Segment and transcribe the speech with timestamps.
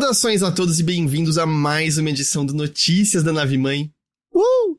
[0.00, 3.92] Saudações a todos e bem-vindos a mais uma edição do Notícias da Nave Mãe.
[4.34, 4.74] Uh!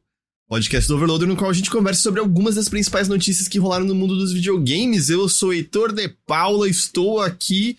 [0.49, 3.85] Podcast do Overloader, no qual a gente conversa sobre algumas das principais notícias que rolaram
[3.85, 5.11] no mundo dos videogames.
[5.11, 7.77] Eu sou Heitor de Paula, estou aqui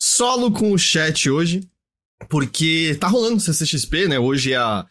[0.00, 1.60] solo com o chat hoje,
[2.26, 4.18] porque tá rolando o CCXP, né?
[4.18, 4.86] Hoje é a,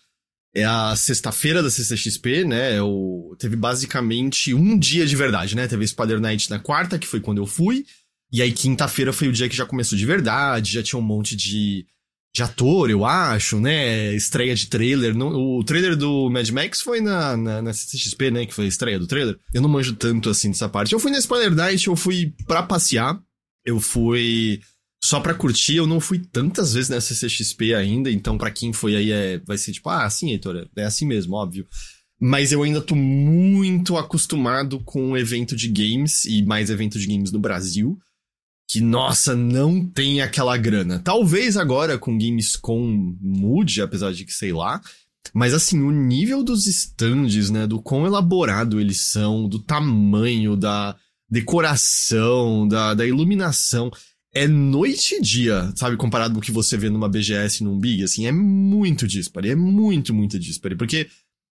[0.53, 2.77] é a sexta-feira da CCXP, né?
[2.77, 5.67] Eu, teve basicamente um dia de verdade, né?
[5.67, 7.87] Teve Spider Night na quarta, que foi quando eu fui.
[8.31, 11.35] E aí, quinta-feira foi o dia que já começou de verdade, já tinha um monte
[11.35, 11.85] de,
[12.35, 14.13] de ator, eu acho, né?
[14.13, 15.15] Estreia de trailer.
[15.17, 18.45] o trailer do Mad Max foi na, na, na CCXP, né?
[18.45, 19.39] Que foi a estreia do trailer.
[19.53, 20.93] Eu não manjo tanto assim dessa parte.
[20.93, 23.19] Eu fui na Spoiler Night, eu fui pra passear.
[23.65, 24.61] Eu fui
[25.03, 25.77] só pra curtir.
[25.77, 29.57] Eu não fui tantas vezes na CCXP ainda, então para quem foi aí é, vai
[29.57, 31.65] ser tipo, ah, sim, Heitor, é assim mesmo, óbvio.
[32.19, 37.07] Mas eu ainda tô muito acostumado com o evento de games e mais evento de
[37.07, 37.97] games no Brasil
[38.67, 40.99] que, nossa, não tem aquela grana.
[40.99, 44.81] Talvez agora com Gamescom mude, apesar de que sei lá.
[45.33, 50.95] Mas assim, o nível dos stands, né, do quão elaborado eles são, do tamanho, da
[51.29, 53.91] decoração, da, da iluminação,
[54.33, 58.03] é noite e dia, sabe, comparado com o que você vê numa BGS num Big,
[58.03, 61.07] assim, é muito dispare, é muito, muito dispare, porque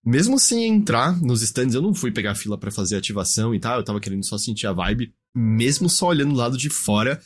[0.07, 3.79] mesmo sem entrar nos stands, eu não fui pegar fila para fazer ativação e tal,
[3.79, 7.21] eu tava querendo só sentir a vibe, mesmo só olhando do lado de fora.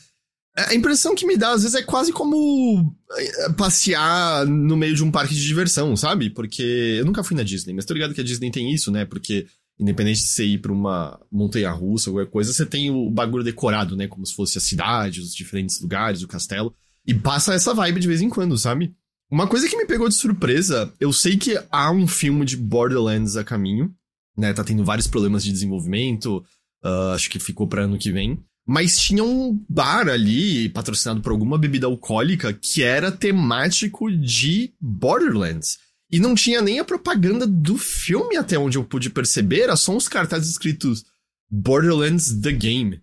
[0.57, 5.03] A impressão que me dá, às vezes, é quase como eh, passear no meio de
[5.03, 6.31] um parque de diversão, sabe?
[6.31, 9.05] Porque eu nunca fui na Disney, mas tô ligado que a Disney tem isso, né?
[9.05, 9.45] Porque,
[9.79, 13.43] independente de você ir pra uma montanha russa ou qualquer coisa, você tem o bagulho
[13.43, 14.07] decorado, né?
[14.07, 16.75] Como se fosse a cidade, os diferentes lugares, o castelo.
[17.07, 18.93] E passa essa vibe de vez em quando, sabe?
[19.31, 23.37] Uma coisa que me pegou de surpresa, eu sei que há um filme de Borderlands
[23.37, 23.91] a caminho,
[24.37, 24.53] né?
[24.53, 26.45] Tá tendo vários problemas de desenvolvimento,
[26.83, 28.43] Uh, acho que ficou para ano que vem.
[28.65, 35.77] Mas tinha um bar ali, patrocinado por alguma bebida alcoólica, que era temático de Borderlands.
[36.11, 39.95] E não tinha nem a propaganda do filme, até onde eu pude perceber, era só
[39.95, 41.05] uns cartazes escritos
[41.49, 43.01] Borderlands The Game.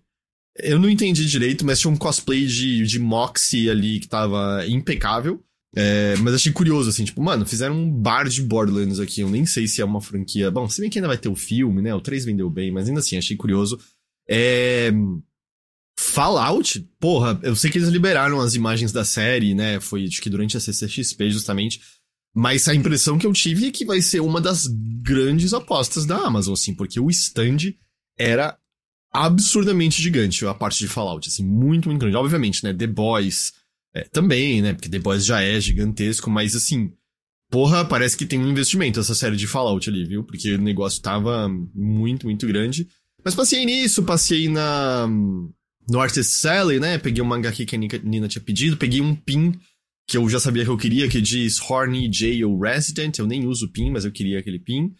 [0.57, 5.41] Eu não entendi direito, mas tinha um cosplay de, de Moxie ali que tava impecável.
[5.75, 9.21] É, mas achei curioso, assim, tipo, mano, fizeram um bar de Borderlands aqui.
[9.21, 10.49] Eu nem sei se é uma franquia.
[10.49, 11.93] Bom, se bem que ainda vai ter o filme, né?
[11.93, 13.79] O 3 vendeu bem, mas ainda assim, achei curioso.
[14.27, 14.91] É.
[15.99, 19.79] Fallout, porra, eu sei que eles liberaram as imagens da série, né?
[19.81, 21.81] Foi acho que durante a CCXP, justamente.
[22.33, 24.65] Mas a impressão que eu tive é que vai ser uma das
[25.01, 27.73] grandes apostas da Amazon, assim, porque o stand
[28.17, 28.57] era
[29.11, 32.15] absurdamente gigante, a parte de Fallout, assim, muito, muito grande.
[32.15, 32.73] Obviamente, né?
[32.73, 33.53] The Boys,
[33.93, 34.73] é, também, né?
[34.73, 36.91] Porque The Boys já é gigantesco, mas assim,
[37.49, 40.23] porra, parece que tem um investimento essa série de Fallout ali, viu?
[40.23, 42.87] Porque o negócio tava muito, muito grande.
[43.23, 45.07] Mas passei nisso, passei na.
[45.89, 46.99] No Artist Sally, né?
[46.99, 49.53] Peguei um mangá que a Nina tinha pedido, peguei um pin
[50.07, 53.17] que eu já sabia que eu queria, que diz Horny Jail Resident.
[53.17, 54.91] Eu nem uso pin, mas eu queria aquele pin.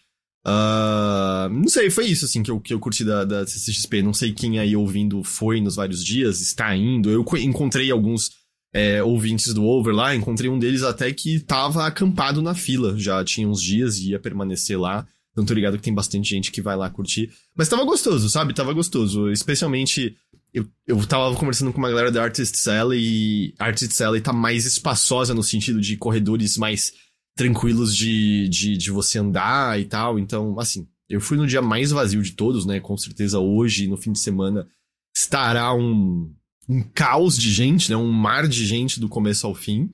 [0.45, 4.01] Uh, não sei, foi isso assim que eu, que eu curti da, da CCXP.
[4.01, 7.09] Não sei quem aí ouvindo foi nos vários dias, está indo.
[7.09, 8.31] Eu encontrei alguns
[8.73, 13.23] é, ouvintes do Over lá, encontrei um deles até que tava acampado na fila, já
[13.23, 15.07] tinha uns dias e ia permanecer lá.
[15.31, 17.31] Então tô ligado que tem bastante gente que vai lá curtir.
[17.55, 18.53] Mas tava gostoso, sabe?
[18.53, 19.29] Tava gostoso.
[19.31, 20.15] Especialmente,
[20.53, 24.33] eu, eu tava conversando com uma galera da Artist Cell e a Artist Cell tá
[24.33, 26.93] mais espaçosa no sentido de corredores mais
[27.35, 30.19] tranquilos de, de, de você andar e tal.
[30.19, 32.79] Então, assim, eu fui no dia mais vazio de todos, né?
[32.79, 34.67] Com certeza hoje, no fim de semana,
[35.15, 36.33] estará um,
[36.69, 37.97] um caos de gente, né?
[37.97, 39.89] Um mar de gente do começo ao fim.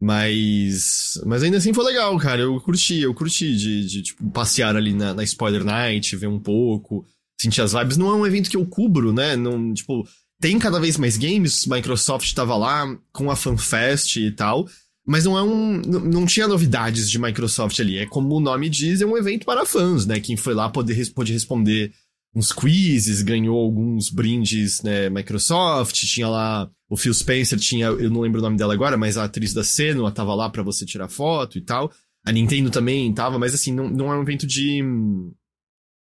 [0.00, 1.20] Mas.
[1.26, 2.40] Mas ainda assim foi legal, cara.
[2.42, 6.38] Eu curti, eu curti de, de tipo, passear ali na, na Spoiler Night, ver um
[6.38, 7.04] pouco,
[7.38, 7.96] sentir as vibes.
[7.96, 9.36] Não é um evento que eu cubro, né?
[9.36, 10.08] Não, tipo,
[10.40, 11.66] tem cada vez mais games.
[11.66, 14.66] Microsoft tava lá com a FanFest e tal.
[15.06, 15.82] Mas não é um.
[15.82, 17.98] Não tinha novidades de Microsoft ali.
[17.98, 20.20] É como o nome diz, é um evento para fãs, né?
[20.20, 21.92] Quem foi lá pode, pode responder
[22.34, 28.20] uns quizzes, ganhou alguns brindes, né, Microsoft, tinha lá o Phil Spencer, tinha, eu não
[28.20, 31.08] lembro o nome dela agora, mas a atriz da Senua tava lá para você tirar
[31.08, 31.90] foto e tal.
[32.24, 34.82] A Nintendo também tava, mas assim, não, não é um evento de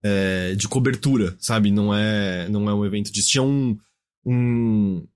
[0.03, 1.71] é, de cobertura, sabe?
[1.71, 3.77] Não é não é um evento de tinha um,
[4.25, 5.07] um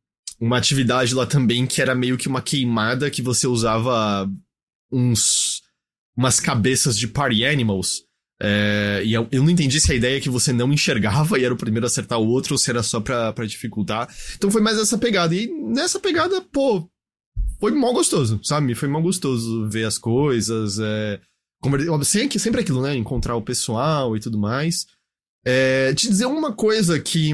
[0.41, 4.29] uma atividade lá também que era meio que uma queimada que você usava
[4.91, 5.63] uns
[6.17, 8.03] umas cabeças de party animals
[8.43, 11.45] é, e eu, eu, não entendi se a ideia é que você não enxergava e
[11.45, 14.09] era o primeiro a acertar o outro ou se era só pra, pra dificultar.
[14.37, 15.35] Então foi mais essa pegada.
[15.35, 16.89] E nessa pegada, pô,
[17.61, 18.75] foi mal gostoso, sabe?
[18.75, 20.79] Foi mal gostoso ver as coisas.
[20.79, 21.21] É,
[22.03, 22.97] sempre, sempre aquilo, né?
[22.97, 24.87] Encontrar o pessoal e tudo mais.
[25.45, 27.33] É, te dizer uma coisa que.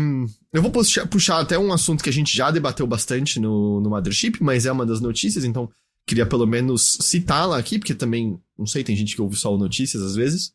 [0.53, 3.91] Eu vou puxar, puxar até um assunto que a gente já debateu bastante no, no
[3.91, 5.69] Mothership, mas é uma das notícias, então
[6.07, 10.03] queria pelo menos citá-la aqui, porque também, não sei, tem gente que ouve só notícias
[10.03, 10.53] às vezes,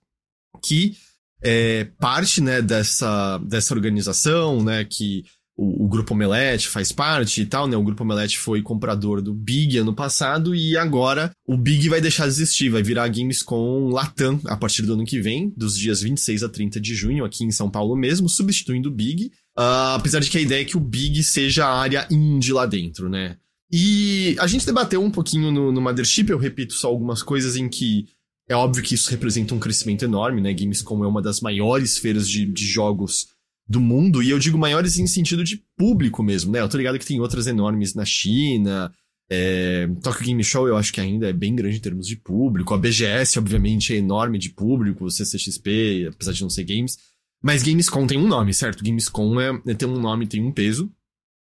[0.61, 0.95] que
[1.43, 5.23] é parte, né, dessa, dessa organização, né, que
[5.57, 7.75] o, o, Grupo Omelete faz parte e tal, né?
[7.77, 12.23] O Grupo Omelete foi comprador do Big ano passado e agora o Big vai deixar
[12.23, 16.43] de existir, vai virar Gamescom Latam a partir do ano que vem, dos dias 26
[16.43, 19.25] a 30 de junho, aqui em São Paulo mesmo, substituindo o Big.
[19.57, 22.65] Uh, apesar de que a ideia é que o Big seja a área indie lá
[22.65, 23.37] dentro, né?
[23.71, 27.69] E a gente debateu um pouquinho no, no Mothership, eu repito só algumas coisas em
[27.69, 28.07] que
[28.51, 30.53] é óbvio que isso representa um crescimento enorme, né?
[30.53, 33.27] Gamescom é uma das maiores feiras de, de jogos
[33.67, 36.59] do mundo, e eu digo maiores em sentido de público mesmo, né?
[36.59, 38.93] Eu tô ligado que tem outras enormes na China,
[39.29, 42.73] é, Tokyo Game Show eu acho que ainda é bem grande em termos de público,
[42.73, 46.97] a BGS obviamente é enorme de público, CCXP, apesar de não ser games,
[47.41, 48.83] mas Gamescom tem um nome, certo?
[48.83, 50.91] Gamescom é, é tem um nome, tem um peso,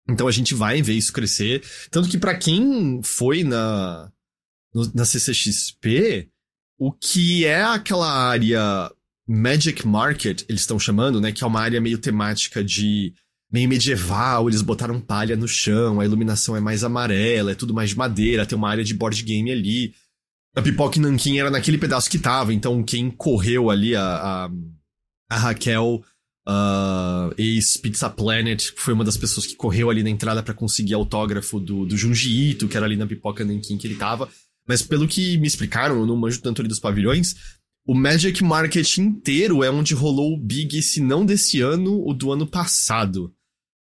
[0.08, 1.62] então a gente vai ver isso crescer,
[1.92, 4.10] tanto que para quem foi na,
[4.74, 6.30] no, na CCXP,
[6.78, 8.92] o que é aquela área
[9.28, 11.32] Magic Market, eles estão chamando, né?
[11.32, 13.14] Que é uma área meio temática de
[13.52, 17.92] meio medieval, eles botaram palha no chão, a iluminação é mais amarela, é tudo mais
[17.92, 19.94] de madeira, tem uma área de board game ali.
[20.56, 24.50] A Pipoca Nankin era naquele pedaço que tava, então quem correu ali, a, a,
[25.30, 26.04] a Raquel,
[26.48, 31.60] uh, ex-Pizza Planet, foi uma das pessoas que correu ali na entrada para conseguir autógrafo
[31.60, 34.30] do, do Junji Ito, que era ali na Pipoca Nankin que ele tava.
[34.68, 37.36] Mas pelo que me explicaram, eu não manjo tanto ali dos pavilhões,
[37.88, 42.32] o Magic Market inteiro é onde rolou o Big, se não desse ano, o do
[42.32, 43.32] ano passado.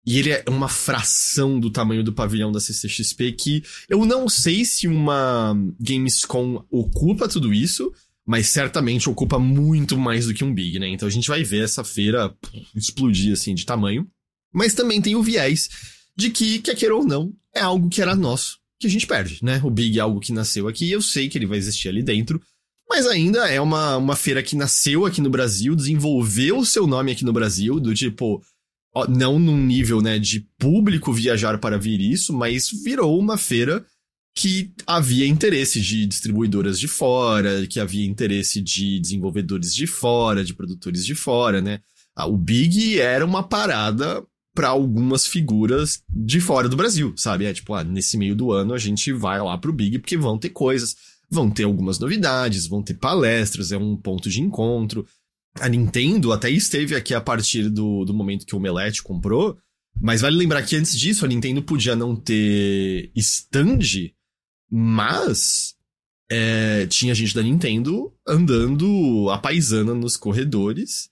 [0.06, 4.64] E ele é uma fração do tamanho do pavilhão da CCXP que eu não sei
[4.64, 7.92] se uma Gamescom ocupa tudo isso,
[8.26, 10.88] mas certamente ocupa muito mais do que um Big, né?
[10.88, 12.34] Então a gente vai ver essa feira
[12.76, 14.08] explodir assim de tamanho.
[14.54, 15.70] Mas também tem o viés
[16.16, 19.40] de que, quer queira ou não, é algo que era nosso, que a gente perde,
[19.42, 19.60] né?
[19.64, 22.42] O Big é algo que nasceu aqui, eu sei que ele vai existir ali dentro,
[22.90, 27.12] mas ainda é uma, uma feira que nasceu aqui no Brasil, desenvolveu o seu nome
[27.12, 28.42] aqui no Brasil, do tipo,
[29.10, 33.86] não num nível, né, de público viajar para vir isso, mas virou uma feira
[34.36, 40.54] que havia interesse de distribuidoras de fora, que havia interesse de desenvolvedores de fora, de
[40.54, 41.80] produtores de fora, né?
[42.16, 44.24] Ah, o Big era uma parada
[44.58, 47.46] para algumas figuras de fora do Brasil, sabe?
[47.46, 50.36] É tipo, ah, nesse meio do ano a gente vai lá pro Big porque vão
[50.36, 50.96] ter coisas
[51.30, 55.06] vão ter algumas novidades, vão ter palestras, é um ponto de encontro.
[55.60, 59.58] A Nintendo até esteve aqui a partir do, do momento que o Omelete comprou,
[60.02, 64.12] mas vale lembrar que antes disso a Nintendo podia não ter stand,
[64.72, 65.76] mas
[66.32, 71.10] é, tinha gente da Nintendo andando a paisana nos corredores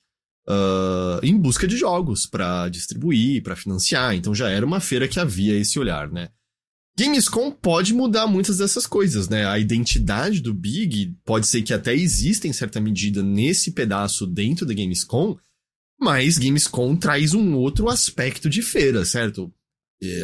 [0.48, 4.16] uh, em busca de jogos para distribuir, para financiar.
[4.16, 6.30] Então já era uma feira que havia esse olhar, né?
[6.98, 9.46] Gamescom pode mudar muitas dessas coisas, né?
[9.46, 14.66] A identidade do Big pode ser que até exista em certa medida nesse pedaço dentro
[14.66, 15.38] da Gamescom,
[16.00, 19.54] mas Gamescom traz um outro aspecto de feira, certo?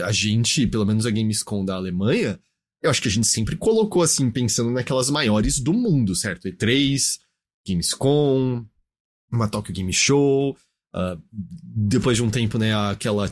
[0.06, 2.40] A gente, pelo menos a Gamescom da Alemanha,
[2.82, 6.48] eu acho que a gente sempre colocou assim, pensando naquelas maiores do mundo, certo?
[6.48, 7.20] E3,
[7.68, 8.66] Gamescom,
[9.32, 10.56] uma Tokyo Game Show,
[10.94, 13.32] Uh, depois de um tempo, né, aquela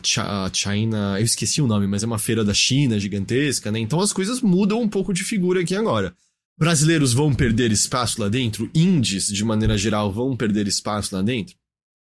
[0.54, 3.80] China, eu esqueci o nome, mas é uma feira da China gigantesca, né?
[3.80, 6.16] Então as coisas mudam um pouco de figura aqui agora.
[6.58, 8.70] Brasileiros vão perder espaço lá dentro?
[8.74, 11.56] Indies, de maneira geral, vão perder espaço lá dentro?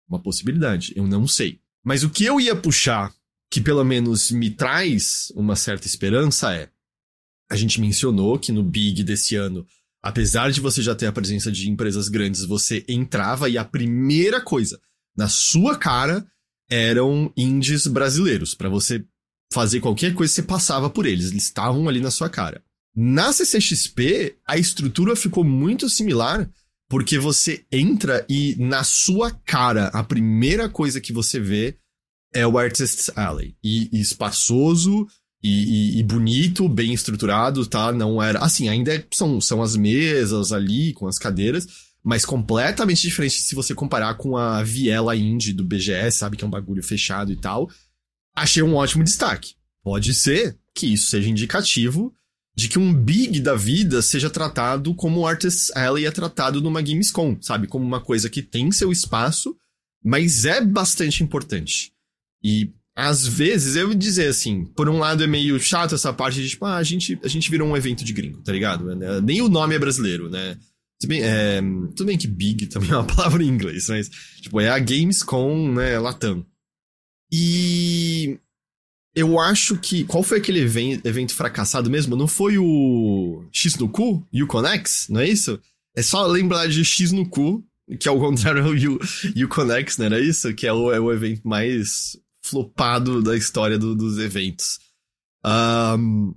[0.08, 1.60] Uma possibilidade, eu não sei.
[1.84, 3.12] Mas o que eu ia puxar,
[3.52, 6.70] que pelo menos me traz uma certa esperança, é.
[7.50, 9.66] A gente mencionou que no Big desse ano,
[10.02, 14.42] apesar de você já ter a presença de empresas grandes, você entrava e a primeira
[14.42, 14.80] coisa
[15.16, 16.26] na sua cara
[16.70, 18.54] eram indies brasileiros.
[18.54, 19.04] para você
[19.52, 21.32] fazer qualquer coisa, você passava por eles.
[21.32, 22.62] Eles estavam ali na sua cara.
[22.96, 26.50] Na CCXP, a estrutura ficou muito similar,
[26.90, 31.78] porque você entra e na sua cara, a primeira coisa que você vê
[32.34, 33.56] é o Artist's Alley.
[33.64, 35.08] E, e espaçoso,
[35.48, 37.92] e, e, e, bonito, bem estruturado, tá?
[37.94, 38.40] Não era.
[38.40, 41.66] Assim, ainda é, são, são as mesas ali, com as cadeiras,
[42.04, 46.36] mas completamente diferente se você comparar com a Viela Indie do BGS, sabe?
[46.36, 47.70] Que é um bagulho fechado e tal.
[48.36, 49.56] Achei um ótimo destaque.
[49.82, 52.14] Pode ser que isso seja indicativo
[52.56, 56.82] de que um big da vida seja tratado como o Artist Alley é tratado numa
[56.82, 57.68] Gamescom, sabe?
[57.68, 59.56] Como uma coisa que tem seu espaço,
[60.04, 61.94] mas é bastante importante.
[62.44, 66.50] E às vezes eu dizer assim, por um lado é meio chato essa parte de
[66.50, 68.84] tipo, ah, a gente, a gente virou um evento de gringo, tá ligado?
[69.22, 70.58] Nem o nome é brasileiro, né?
[71.06, 71.62] Bem, é,
[71.96, 74.10] tudo bem que big também é uma palavra em inglês, mas,
[74.42, 76.44] tipo, é a Gamescom, né, Latam.
[77.32, 78.40] E
[79.16, 80.04] eu acho que.
[80.06, 82.16] Qual foi aquele evento fracassado mesmo?
[82.16, 84.26] Não foi o X no cu?
[84.34, 85.08] Uconex?
[85.08, 85.60] Não é isso?
[85.96, 87.64] É só lembrar de X no cu,
[88.00, 89.00] que é o contrário do
[89.44, 90.52] Uconex, não era isso?
[90.56, 94.80] Que é o, é o evento mais flopado da história do, dos eventos.
[95.46, 96.34] Um,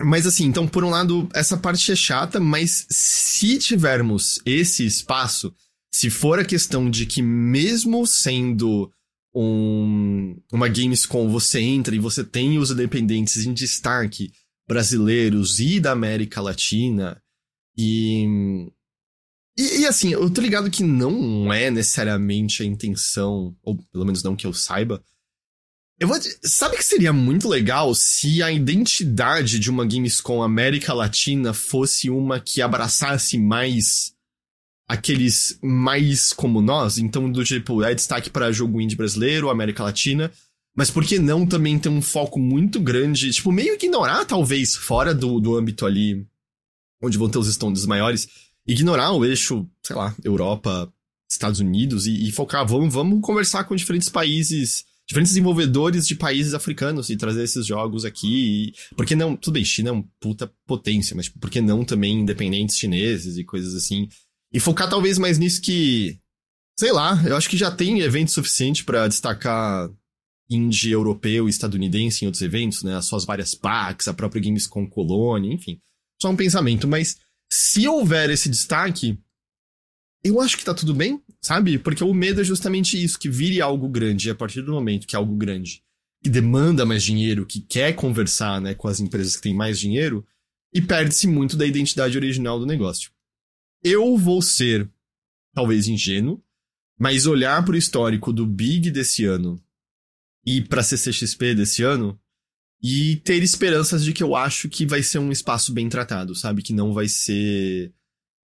[0.00, 5.54] mas assim, então, por um lado, essa parte é chata, mas se tivermos esse espaço,
[5.90, 8.90] se for a questão de que mesmo sendo
[9.34, 14.32] um, uma Gamescom, você entra e você tem os independentes em destaque
[14.68, 17.22] brasileiros e da América Latina,
[17.76, 18.24] e,
[19.56, 24.22] e, e assim, eu tô ligado que não é necessariamente a intenção, ou pelo menos
[24.22, 25.02] não que eu saiba,
[25.98, 26.18] eu vou.
[26.42, 32.38] Sabe que seria muito legal se a identidade de uma Gamescom América Latina fosse uma
[32.38, 34.14] que abraçasse mais
[34.88, 36.98] aqueles mais como nós?
[36.98, 40.30] Então, do tipo, é destaque para jogo indie brasileiro, América Latina.
[40.76, 45.14] Mas por que não também ter um foco muito grande, tipo, meio ignorar, talvez, fora
[45.14, 46.26] do, do âmbito ali
[47.02, 48.28] onde vão ter os stands maiores,
[48.66, 50.92] ignorar o eixo, sei lá, Europa,
[51.28, 56.52] Estados Unidos e, e focar, vamos, vamos conversar com diferentes países diferentes desenvolvedores de países
[56.52, 58.72] africanos e trazer esses jogos aqui.
[58.98, 59.36] E, não?
[59.36, 63.44] Tudo bem, China é uma puta potência, mas por que não também independentes chineses e
[63.44, 64.08] coisas assim?
[64.52, 66.18] E focar talvez mais nisso que.
[66.78, 69.88] Sei lá, eu acho que já tem evento suficiente para destacar
[70.48, 72.96] indie europeu e estadunidense em outros eventos, né?
[72.96, 75.80] As suas várias packs, a própria Gamescom Colônia, enfim.
[76.20, 77.16] Só um pensamento, mas
[77.50, 79.18] se houver esse destaque,
[80.28, 81.78] eu acho que tá tudo bem, sabe?
[81.78, 84.28] Porque o medo é justamente isso, que vire algo grande.
[84.28, 85.82] E a partir do momento que é algo grande,
[86.22, 90.26] que demanda mais dinheiro, que quer conversar né, com as empresas que têm mais dinheiro,
[90.72, 93.10] e perde-se muito da identidade original do negócio.
[93.82, 94.90] Eu vou ser,
[95.54, 96.42] talvez, ingênuo,
[96.98, 99.62] mas olhar para o histórico do Big desse ano
[100.44, 102.18] e para CCXP desse ano
[102.82, 106.62] e ter esperanças de que eu acho que vai ser um espaço bem tratado, sabe?
[106.62, 107.92] Que não vai ser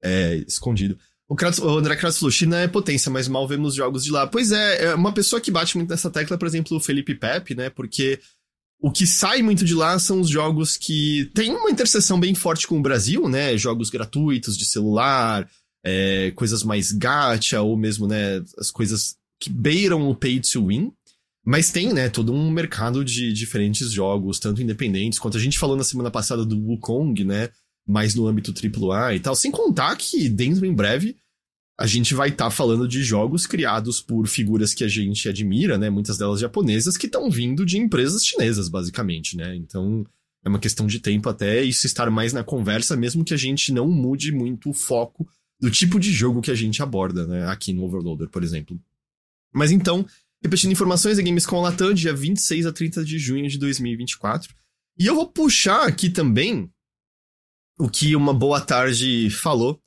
[0.02, 0.98] é, escondido.
[1.32, 4.26] O, Kratos, o André Kratos falou, China é potência, mas mal vemos jogos de lá.
[4.26, 7.54] Pois é, é uma pessoa que bate muito nessa tecla, por exemplo, o Felipe Pepe,
[7.54, 7.70] né?
[7.70, 8.20] Porque
[8.78, 12.66] o que sai muito de lá são os jogos que tem uma interseção bem forte
[12.66, 13.56] com o Brasil, né?
[13.56, 15.48] Jogos gratuitos de celular,
[15.82, 20.92] é, coisas mais gacha, ou mesmo, né, as coisas que beiram o pay to win.
[21.42, 25.78] Mas tem, né, todo um mercado de diferentes jogos, tanto independentes, quanto a gente falou
[25.78, 27.48] na semana passada do Wukong, né?
[27.88, 29.34] Mais no âmbito AAA e tal.
[29.34, 31.16] Sem contar que, dentro em breve,
[31.82, 35.76] a gente vai estar tá falando de jogos criados por figuras que a gente admira,
[35.76, 35.90] né?
[35.90, 39.56] Muitas delas japonesas, que estão vindo de empresas chinesas, basicamente, né?
[39.56, 40.06] Então,
[40.44, 43.72] é uma questão de tempo até isso estar mais na conversa, mesmo que a gente
[43.72, 45.28] não mude muito o foco
[45.60, 47.48] do tipo de jogo que a gente aborda, né?
[47.48, 48.80] Aqui no Overloader, por exemplo.
[49.52, 50.06] Mas então,
[50.40, 54.54] repetindo informações, a Gamescom Latam, dia 26 a 30 de junho de 2024.
[54.96, 56.70] E eu vou puxar aqui também
[57.76, 59.81] o que uma boa tarde falou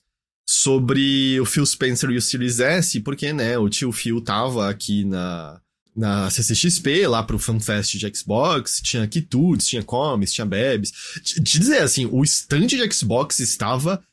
[0.46, 5.04] sobre o Phil Spencer e o Series S, porque, né, o tio Phil tava aqui
[5.04, 5.60] na,
[5.96, 10.92] na CCXP, lá pro FanFest de Xbox, tinha quitutes, tinha comes, tinha bebes.
[11.24, 14.04] Te, dizer, assim, o stand de Xbox estava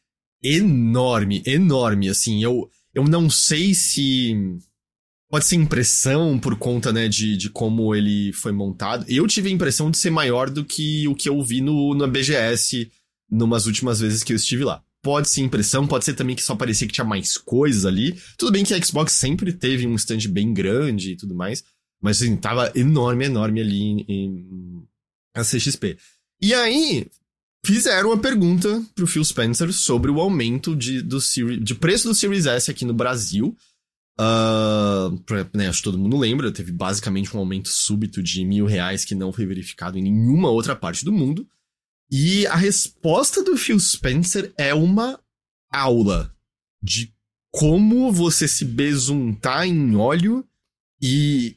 [0.42, 4.34] enorme, enorme, assim, eu, eu não sei se...
[5.28, 9.06] Pode ser impressão por conta, né, de, de como ele foi montado.
[9.08, 12.06] Eu tive a impressão de ser maior do que o que eu vi no, no
[12.06, 12.90] BGS
[13.30, 14.82] numas últimas vezes que eu estive lá.
[15.02, 18.16] Pode ser impressão, pode ser também que só parecia que tinha mais coisas ali.
[18.38, 21.64] Tudo bem que a Xbox sempre teve um stand bem grande e tudo mais,
[22.00, 24.82] mas assim, tava enorme, enorme ali em, em
[25.35, 25.97] a CXP.
[26.40, 27.06] E aí,
[27.64, 31.18] fizeram uma pergunta pro Phil Spencer sobre o aumento de, do
[31.61, 33.56] de preço do Series S aqui no Brasil.
[34.21, 35.18] Uh,
[35.54, 39.14] né, acho que todo mundo lembra, teve basicamente um aumento súbito de mil reais que
[39.14, 41.49] não foi verificado em nenhuma outra parte do mundo.
[42.14, 45.19] E a resposta do Phil Spencer é uma
[45.73, 46.31] aula
[46.83, 47.11] de
[47.50, 50.47] como você se besuntar em óleo
[51.00, 51.57] e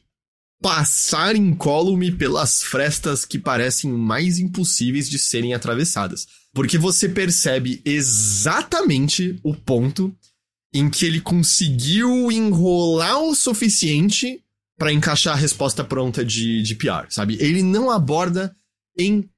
[0.62, 6.26] passar incólume pelas frestas que parecem mais impossíveis de serem atravessadas.
[6.54, 10.16] Porque você percebe exatamente o ponto
[10.72, 14.42] em que ele conseguiu enrolar o suficiente
[14.78, 17.36] para encaixar a resposta pronta de, de PR, sabe?
[17.40, 18.56] Ele não aborda
[18.98, 19.28] em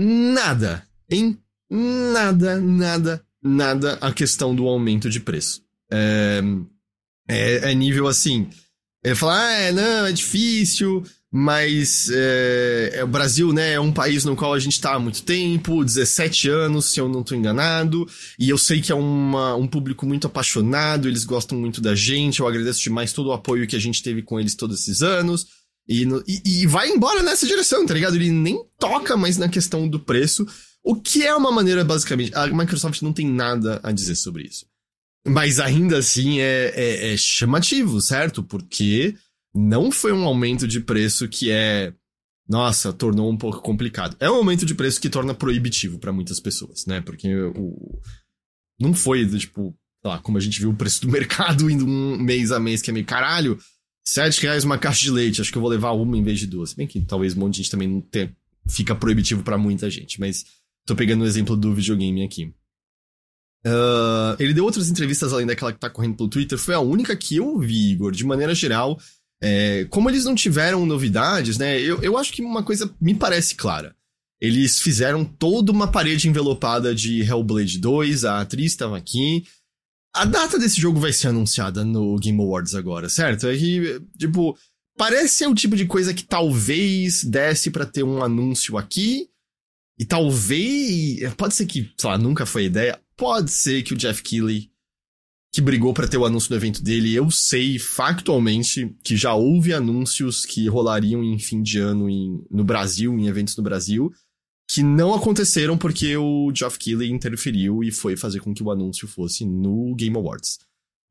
[0.00, 1.38] nada, em
[1.70, 5.62] nada, nada, nada a questão do aumento de preço.
[5.92, 6.40] É,
[7.28, 8.48] é, é nível assim.
[9.04, 11.02] Ele fala, ah, é, não, é difícil,
[11.32, 14.98] mas é, é, o Brasil, né, é um país no qual a gente está há
[14.98, 18.06] muito tempo, 17 anos, se eu não estou enganado,
[18.38, 22.40] e eu sei que é uma, um público muito apaixonado, eles gostam muito da gente,
[22.40, 25.46] eu agradeço demais todo o apoio que a gente teve com eles todos esses anos,
[25.90, 28.14] E, no, e, e, vai embora nessa direção, tá ligado?
[28.14, 30.46] Ele nem toca mais na questão do preço,
[30.84, 32.32] o que é uma maneira, basicamente.
[32.32, 34.66] A Microsoft não tem nada a dizer sobre isso.
[35.26, 38.40] Mas ainda assim é, é, é chamativo, certo?
[38.40, 39.16] Porque
[39.52, 41.92] não foi um aumento de preço que é.
[42.48, 44.16] Nossa, tornou um pouco complicado.
[44.20, 47.00] É um aumento de preço que torna proibitivo para muitas pessoas, né?
[47.00, 48.00] Porque o.
[48.78, 52.52] Não foi, tipo, lá, como a gente viu o preço do mercado indo um mês
[52.52, 53.58] a mês, que é meio caralho
[54.10, 56.46] 7 reais uma caixa de leite, acho que eu vou levar uma em vez de
[56.46, 56.74] duas.
[56.74, 58.34] Bem que talvez um monte de gente também não tenha,
[58.68, 60.44] fica proibitivo para muita gente, mas
[60.84, 62.52] tô pegando o exemplo do videogame aqui.
[63.64, 67.14] Uh, ele deu outras entrevistas além daquela que tá correndo pelo Twitter, foi a única
[67.14, 68.10] que eu vi, Igor.
[68.10, 68.98] De maneira geral,
[69.40, 71.80] é, como eles não tiveram novidades, né?
[71.80, 73.94] Eu, eu acho que uma coisa me parece clara.
[74.40, 79.44] Eles fizeram toda uma parede envelopada de Hellblade 2, a atriz estava aqui,
[80.12, 83.46] a data desse jogo vai ser anunciada no Game Awards agora, certo?
[83.46, 84.56] É que, tipo,
[84.96, 89.28] parece ser o tipo de coisa que talvez desse para ter um anúncio aqui.
[89.98, 91.32] E talvez.
[91.34, 93.00] Pode ser que, sei lá, nunca foi ideia.
[93.16, 94.70] Pode ser que o Jeff Keighley,
[95.52, 99.74] que brigou para ter o anúncio do evento dele, eu sei factualmente que já houve
[99.74, 104.10] anúncios que rolariam em fim de ano em, no Brasil, em eventos no Brasil
[104.72, 109.08] que não aconteceram porque o Geoff Keighley interferiu e foi fazer com que o anúncio
[109.08, 110.60] fosse no Game Awards.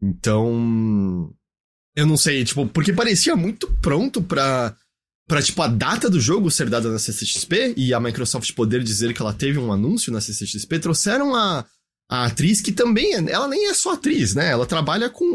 [0.02, 1.30] Então,
[1.94, 4.74] eu não sei, tipo, porque parecia muito pronto pra,
[5.28, 9.14] pra, tipo, a data do jogo ser dada na CCXP e a Microsoft poder dizer
[9.14, 11.66] que ela teve um anúncio na CCXP, trouxeram a,
[12.10, 14.52] a atriz que também, ela nem é só atriz, né?
[14.52, 15.26] Ela trabalha com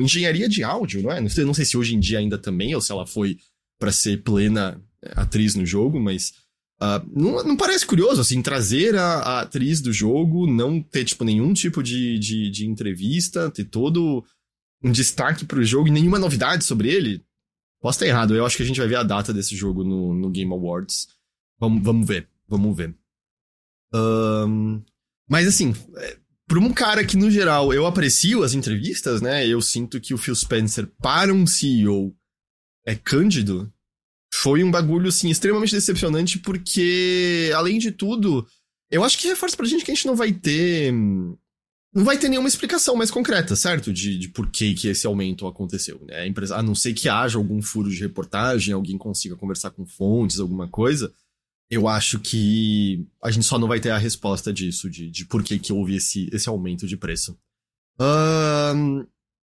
[0.00, 1.20] engenharia de áudio, não é?
[1.20, 3.38] Não sei, não sei se hoje em dia ainda também, ou se ela foi
[3.76, 4.80] para ser plena
[5.16, 6.32] atriz no jogo, mas
[6.82, 11.22] Uh, não, não, parece curioso, assim, trazer a, a, atriz do jogo, não ter, tipo,
[11.22, 14.24] nenhum tipo de, de, de entrevista, ter todo
[14.82, 17.24] um destaque pro jogo e nenhuma novidade sobre ele?
[17.80, 20.12] Posso estar errado, eu acho que a gente vai ver a data desse jogo no,
[20.12, 21.06] no Game Awards.
[21.60, 22.92] Vamos, vamos ver, vamos ver.
[23.94, 24.82] Um,
[25.28, 26.16] mas, assim, é,
[26.48, 30.18] pra um cara que, no geral, eu aprecio as entrevistas, né, eu sinto que o
[30.18, 32.12] Phil Spencer, para um CEO,
[32.84, 33.72] é cândido,
[34.42, 38.44] foi um bagulho, assim, extremamente decepcionante, porque, além de tudo,
[38.90, 40.92] eu acho que reforça pra gente que a gente não vai ter.
[41.94, 43.92] Não vai ter nenhuma explicação mais concreta, certo?
[43.92, 46.04] De, de por que, que esse aumento aconteceu.
[46.08, 46.22] Né?
[46.22, 49.86] A, empresa, a não ser que haja algum furo de reportagem, alguém consiga conversar com
[49.86, 51.12] fontes, alguma coisa.
[51.70, 55.44] Eu acho que a gente só não vai ter a resposta disso, de, de por
[55.44, 57.38] que, que houve esse, esse aumento de preço.
[58.00, 59.06] Um...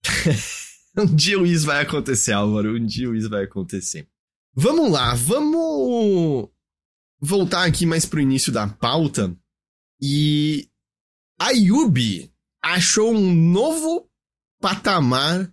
[0.99, 2.75] um dia o isso vai acontecer, Álvaro.
[2.75, 4.09] Um dia o isso vai acontecer.
[4.55, 6.49] Vamos lá, vamos
[7.19, 9.35] voltar aqui mais pro início da pauta.
[10.01, 10.69] E
[11.41, 12.31] a Yubi
[12.63, 14.09] achou um novo
[14.61, 15.51] patamar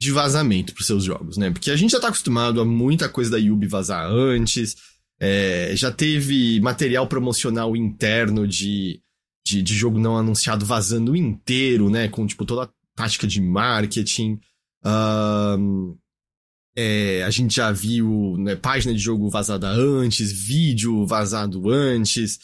[0.00, 1.50] de vazamento para seus jogos, né?
[1.50, 4.76] Porque a gente já tá acostumado a muita coisa da Yubi vazar antes.
[5.20, 9.00] É, já teve material promocional interno de,
[9.46, 12.08] de, de, jogo não anunciado vazando inteiro, né?
[12.08, 14.40] Com, tipo, toda a tática de marketing.
[14.84, 15.96] Um,
[16.76, 22.38] é, a gente já viu né, página de jogo vazada antes, vídeo vazado antes.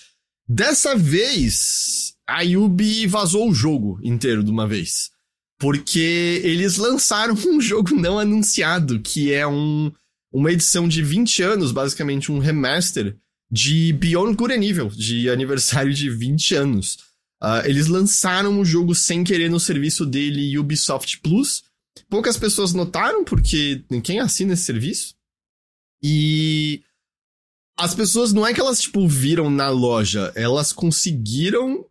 [0.47, 5.11] Dessa vez, a Yubi vazou o jogo inteiro de uma vez.
[5.59, 9.91] Porque eles lançaram um jogo não anunciado, que é um,
[10.33, 13.17] uma edição de 20 anos, basicamente um remaster
[13.51, 16.99] de Beyond Good and Evil, de aniversário de 20 anos.
[17.43, 21.63] Uh, eles lançaram o jogo sem querer no serviço dele Ubisoft Plus,
[22.09, 25.15] poucas pessoas notaram, porque ninguém assina esse serviço.
[26.03, 26.83] E
[27.77, 31.85] as pessoas não é que elas, tipo, viram na loja, elas conseguiram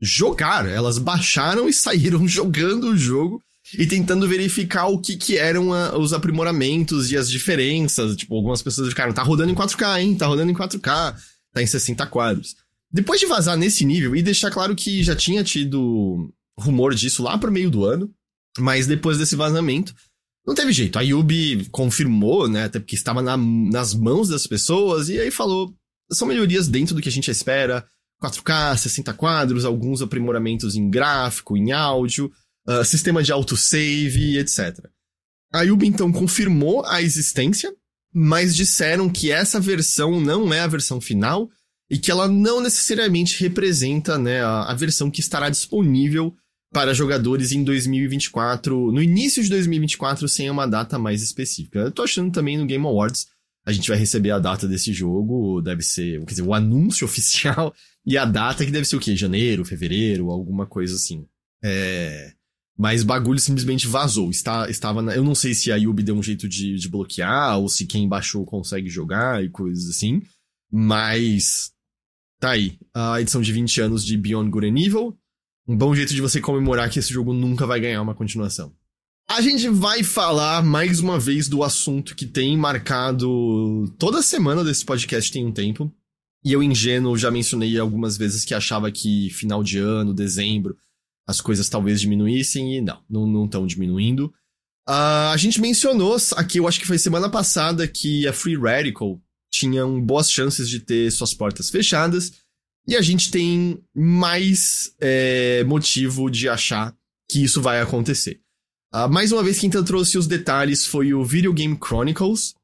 [0.00, 0.68] jogar.
[0.68, 3.42] Elas baixaram e saíram jogando o jogo
[3.78, 8.16] e tentando verificar o que, que eram a, os aprimoramentos e as diferenças.
[8.16, 10.14] Tipo, algumas pessoas ficaram, tá rodando em 4K, hein?
[10.14, 11.16] Tá rodando em 4K,
[11.52, 12.56] tá em 60 quadros.
[12.92, 17.36] Depois de vazar nesse nível e deixar claro que já tinha tido rumor disso lá
[17.36, 18.08] pro meio do ano,
[18.58, 19.94] mas depois desse vazamento,
[20.46, 20.98] não teve jeito.
[20.98, 22.64] A Yubi confirmou, né?
[22.64, 25.74] Até porque estava na, nas mãos das pessoas, e aí falou:
[26.10, 27.86] são melhorias dentro do que a gente espera.
[28.22, 32.32] 4K, 60 quadros, alguns aprimoramentos em gráfico, em áudio,
[32.68, 34.78] uh, sistema de autosave, etc.
[35.52, 37.74] A Yubi então confirmou a existência,
[38.12, 41.50] mas disseram que essa versão não é a versão final
[41.90, 46.34] e que ela não necessariamente representa né, a, a versão que estará disponível
[46.74, 51.78] para jogadores em 2024, no início de 2024, sem uma data mais específica.
[51.78, 53.28] Eu tô achando também no Game Awards
[53.64, 57.74] a gente vai receber a data desse jogo, deve ser, quer dizer, o anúncio oficial
[58.04, 59.16] e a data que deve ser o quê?
[59.16, 61.26] Janeiro, fevereiro, alguma coisa assim.
[61.62, 62.32] É...
[62.76, 64.30] Mas bagulho simplesmente vazou.
[64.30, 67.58] Está, estava na, eu não sei se a Yubi deu um jeito de, de bloquear,
[67.58, 70.20] ou se quem baixou consegue jogar e coisas assim.
[70.70, 71.70] Mas.
[72.40, 72.76] Tá aí.
[72.92, 75.16] A edição de 20 anos de Beyond Good and Evil.
[75.66, 78.74] Um bom jeito de você comemorar que esse jogo nunca vai ganhar uma continuação.
[79.26, 84.84] A gente vai falar mais uma vez do assunto que tem marcado toda semana desse
[84.84, 85.90] podcast tem um tempo.
[86.44, 90.76] E eu, ingênuo, já mencionei algumas vezes que achava que final de ano, dezembro,
[91.26, 94.26] as coisas talvez diminuíssem e não, não estão diminuindo.
[94.86, 99.18] Uh, a gente mencionou aqui, eu acho que foi semana passada, que a Free Radical
[99.50, 102.32] tinha boas chances de ter suas portas fechadas.
[102.86, 106.94] E a gente tem mais é, motivo de achar
[107.30, 108.40] que isso vai acontecer.
[108.94, 112.54] Uh, mais uma vez, quem trouxe os detalhes foi o Video Game Chronicles,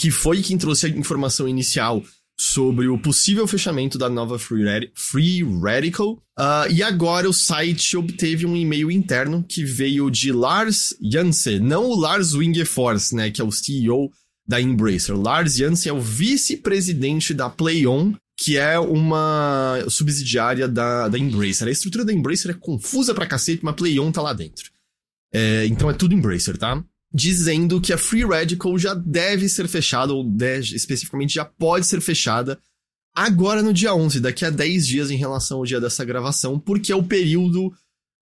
[0.00, 2.02] que foi quem trouxe a informação inicial
[2.40, 6.12] sobre o possível fechamento da nova Free, Free Radical.
[6.38, 11.86] Uh, e agora o site obteve um e-mail interno que veio de Lars Janse, não
[11.86, 14.10] o Lars Wingefors, né, que é o CEO
[14.46, 15.16] da Embracer.
[15.16, 21.66] Lars Janse é o vice-presidente da PlayOn, que é uma subsidiária da, da Embracer.
[21.66, 24.70] A estrutura da Embracer é confusa pra cacete, mas PlayOn tá lá dentro.
[25.32, 26.82] É, então é tudo Embracer, tá?
[27.12, 30.26] dizendo que a Free Radical já deve ser fechada, ou
[30.60, 32.58] especificamente já pode ser fechada,
[33.14, 36.92] agora no dia 11, daqui a 10 dias em relação ao dia dessa gravação, porque
[36.92, 37.72] é o período.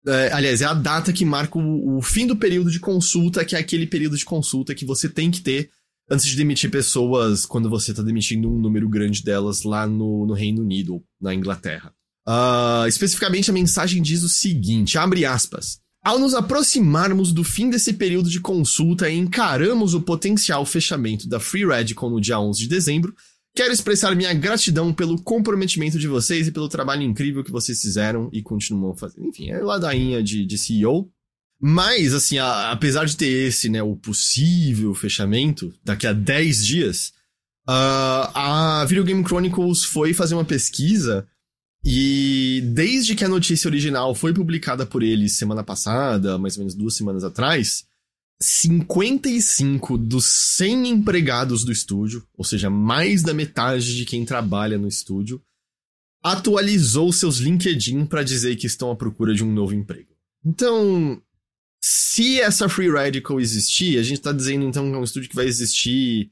[0.05, 3.55] É, aliás, é a data que marca o, o, fim do período de consulta, que
[3.55, 5.71] é aquele período de consulta que você tem que ter
[6.13, 10.35] antes de demitir pessoas quando você está demitindo um número grande delas lá no, no
[10.35, 11.91] Reino Unido, na Inglaterra.
[12.29, 15.81] Uh, especificamente, a mensagem diz o seguinte: abre aspas.
[16.05, 21.39] Ao nos aproximarmos do fim desse período de consulta e encaramos o potencial fechamento da
[21.39, 23.15] Free Radical no dia 11 de dezembro,
[23.55, 28.29] quero expressar minha gratidão pelo comprometimento de vocês e pelo trabalho incrível que vocês fizeram
[28.33, 29.29] e continuam fazendo.
[29.29, 31.09] Enfim, é ladainha de, de CEO.
[31.65, 37.13] Mas, assim, a, apesar de ter esse, né, o possível fechamento daqui a 10 dias,
[37.69, 41.25] uh, a Video Game Chronicles foi fazer uma pesquisa
[41.85, 46.75] e desde que a notícia original foi publicada por eles semana passada, mais ou menos
[46.75, 47.85] duas semanas atrás,
[48.41, 50.25] 55 dos
[50.57, 55.41] 100 empregados do estúdio, ou seja, mais da metade de quem trabalha no estúdio,
[56.25, 60.11] atualizou seus LinkedIn para dizer que estão à procura de um novo emprego.
[60.45, 61.23] Então,
[61.83, 65.37] se essa Free Radical existir, a gente está dizendo então que é um estúdio que
[65.37, 66.31] vai existir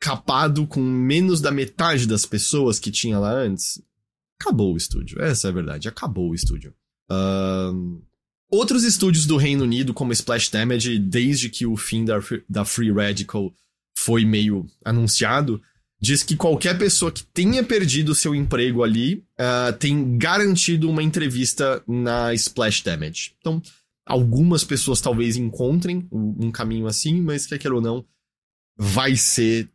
[0.00, 3.80] capado com menos da metade das pessoas que tinha lá antes
[4.40, 5.20] acabou o estúdio.
[5.20, 6.72] Essa é a verdade, acabou o estúdio.
[7.10, 8.00] Um,
[8.50, 12.92] outros estúdios do Reino Unido, como Splash Damage, desde que o fim da, da Free
[12.92, 13.52] Radical
[13.98, 15.60] foi meio anunciado,
[16.00, 21.82] diz que qualquer pessoa que tenha perdido seu emprego ali uh, tem garantido uma entrevista
[21.86, 23.32] na Splash Damage.
[23.40, 23.60] Então,
[24.08, 28.04] algumas pessoas talvez encontrem um caminho assim, mas quer queira ou não,
[28.76, 29.70] vai ser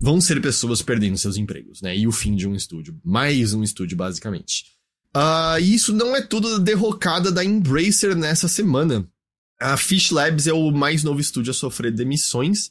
[0.00, 1.96] vão ser pessoas perdendo seus empregos, né?
[1.96, 2.98] E o fim de um estúdio.
[3.04, 4.64] Mais um estúdio, basicamente.
[5.14, 9.08] Uh, e isso não é tudo derrocada da Embracer nessa semana.
[9.60, 12.70] A Fish Labs é o mais novo estúdio a sofrer demissões.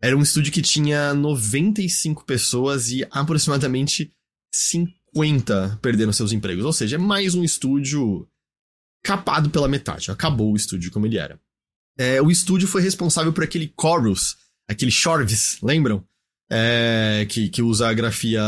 [0.00, 4.10] Era um estúdio que tinha 95 pessoas e aproximadamente
[4.54, 6.64] 50 perdendo seus empregos.
[6.64, 8.26] Ou seja, é mais um estúdio
[9.04, 10.10] capado pela metade.
[10.10, 11.38] Acabou o estúdio como ele era.
[11.96, 14.36] É, o estúdio foi responsável por aquele Chorus,
[14.68, 16.04] aquele Shorves, lembram?
[16.50, 18.42] é, que, que usa a grafia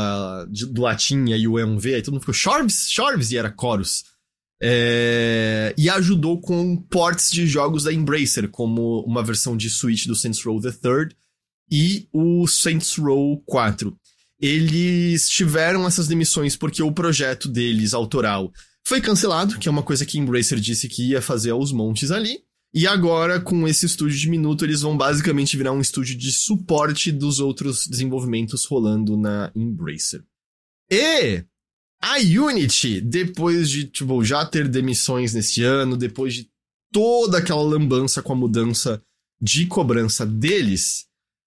[0.50, 4.04] de, do latim e o EMV, aí todo mundo ficou Shorves, Shorves, e era Chorus.
[4.60, 10.14] É, e ajudou com ports de jogos da Embracer, como uma versão de Switch do
[10.14, 11.14] Saints Row the Third
[11.70, 13.94] e o Saints Row 4.
[14.40, 18.52] Eles tiveram essas demissões porque o projeto deles, autoral,
[18.87, 22.44] foi cancelado, que é uma coisa que Embracer disse que ia fazer aos montes ali.
[22.72, 27.40] E agora, com esse estúdio diminuto, eles vão basicamente virar um estúdio de suporte dos
[27.40, 30.22] outros desenvolvimentos rolando na Embracer.
[30.88, 31.44] E
[32.01, 36.49] a Unity, depois de tipo, já ter demissões nesse ano, depois de
[36.92, 39.03] toda aquela lambança com a mudança
[39.42, 41.07] de cobrança deles,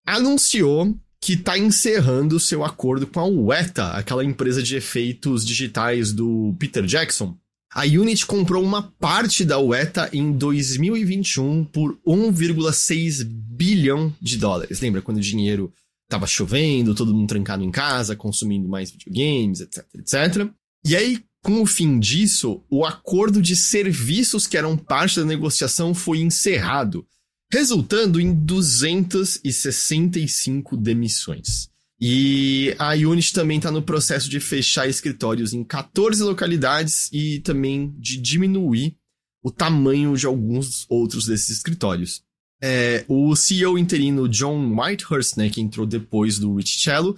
[0.03, 6.55] anunciou que está encerrando seu acordo com a Weta, aquela empresa de efeitos digitais do
[6.57, 7.37] Peter Jackson.
[7.71, 14.79] A Unity comprou uma parte da UETA em 2021 por 1,6 bilhão de dólares.
[14.79, 15.71] Lembra quando o dinheiro
[16.09, 20.49] estava chovendo, todo mundo trancado em casa, consumindo mais videogames, etc, etc.
[20.83, 25.93] E aí, com o fim disso, o acordo de serviços que eram parte da negociação
[25.93, 27.05] foi encerrado,
[27.51, 31.69] resultando em 265 demissões.
[32.01, 37.93] E a Unity também está no processo de fechar escritórios em 14 localidades e também
[37.97, 38.95] de diminuir
[39.43, 42.21] o tamanho de alguns outros desses escritórios.
[42.61, 47.17] É, o CEO interino John Whitehurst, né, que entrou depois do Rich Cello,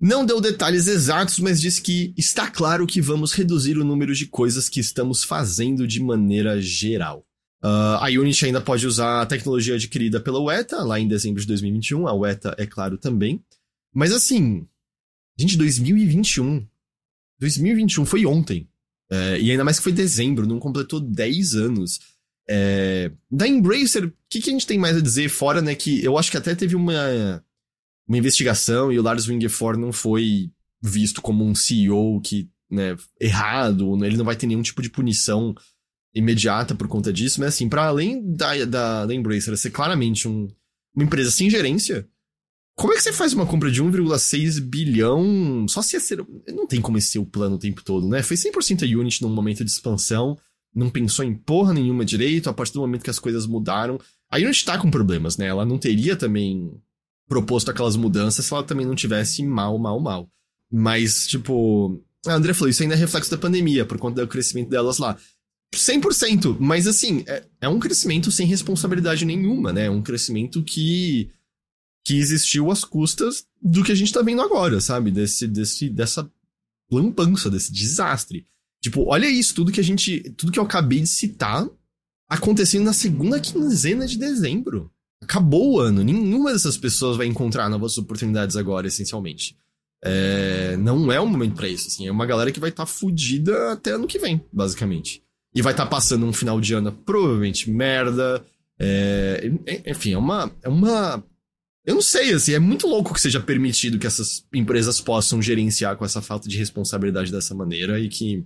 [0.00, 4.26] não deu detalhes exatos, mas disse que está claro que vamos reduzir o número de
[4.26, 7.24] coisas que estamos fazendo de maneira geral.
[7.62, 11.46] Uh, a Unity ainda pode usar a tecnologia adquirida pela UETA, lá em dezembro de
[11.46, 12.08] 2021.
[12.08, 13.42] A UETA, é claro, também.
[13.94, 14.66] Mas assim,
[15.38, 16.66] gente, 2021.
[17.38, 18.68] 2021 foi ontem.
[19.10, 22.00] É, e ainda mais que foi dezembro, não completou 10 anos.
[22.48, 25.28] É, da Embracer, o que, que, a gente tem mais a dizer?
[25.28, 27.44] Fora, né, que eu acho que até teve uma,
[28.08, 34.04] uma investigação e o Lars Wingeford não foi visto como um CEO que, né, errado,
[34.04, 35.54] ele não vai ter nenhum tipo de punição
[36.14, 40.48] imediata por conta disso, mas assim, para além da, da, da Embracer ser claramente um,
[40.94, 42.06] uma empresa sem gerência,
[42.74, 46.24] como é que você faz uma compra de 1,6 bilhão só se ia ser.
[46.48, 48.22] Não tem como esse ser o plano o tempo todo, né?
[48.22, 50.38] Foi 100% a Unity num momento de expansão,
[50.74, 54.00] não pensou em porra nenhuma direito, a partir do momento que as coisas mudaram.
[54.30, 55.46] A Unity tá com problemas, né?
[55.46, 56.72] Ela não teria também
[57.28, 60.28] proposto aquelas mudanças se ela também não tivesse mal, mal, mal.
[60.70, 62.02] Mas, tipo.
[62.24, 65.18] A André falou, isso ainda é reflexo da pandemia, por conta do crescimento delas lá.
[65.72, 69.86] 100%, mas assim, é, é um crescimento sem responsabilidade nenhuma, né?
[69.86, 71.30] É um crescimento que
[72.04, 75.10] que existiu às custas do que a gente tá vendo agora, sabe?
[75.10, 76.28] Desse, desse, dessa
[76.90, 78.46] lampança, desse desastre.
[78.82, 80.20] Tipo, olha isso, tudo que a gente.
[80.36, 81.68] Tudo que eu acabei de citar
[82.28, 84.90] acontecendo na segunda quinzena de dezembro.
[85.22, 86.02] Acabou o ano.
[86.02, 89.56] Nenhuma dessas pessoas vai encontrar novas oportunidades agora, essencialmente.
[90.04, 92.08] É, não é o momento para isso, assim.
[92.08, 95.22] É uma galera que vai estar tá fudida até ano que vem, basicamente.
[95.54, 98.44] E vai estar tá passando um final de ano provavelmente merda.
[98.78, 99.50] É,
[99.86, 101.22] enfim, é uma, é uma.
[101.84, 105.96] Eu não sei, assim, é muito louco que seja permitido que essas empresas possam gerenciar
[105.96, 108.44] com essa falta de responsabilidade dessa maneira e que.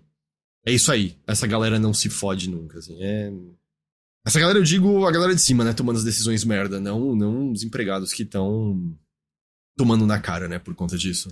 [0.64, 1.16] É isso aí.
[1.27, 3.01] Essa galera não se fode nunca, assim.
[3.01, 3.33] É.
[4.27, 5.73] Essa galera, eu digo a galera de cima, né?
[5.73, 8.99] Tomando as decisões merda, não, não os empregados que estão
[9.77, 10.59] tomando na cara, né?
[10.59, 11.29] Por conta disso.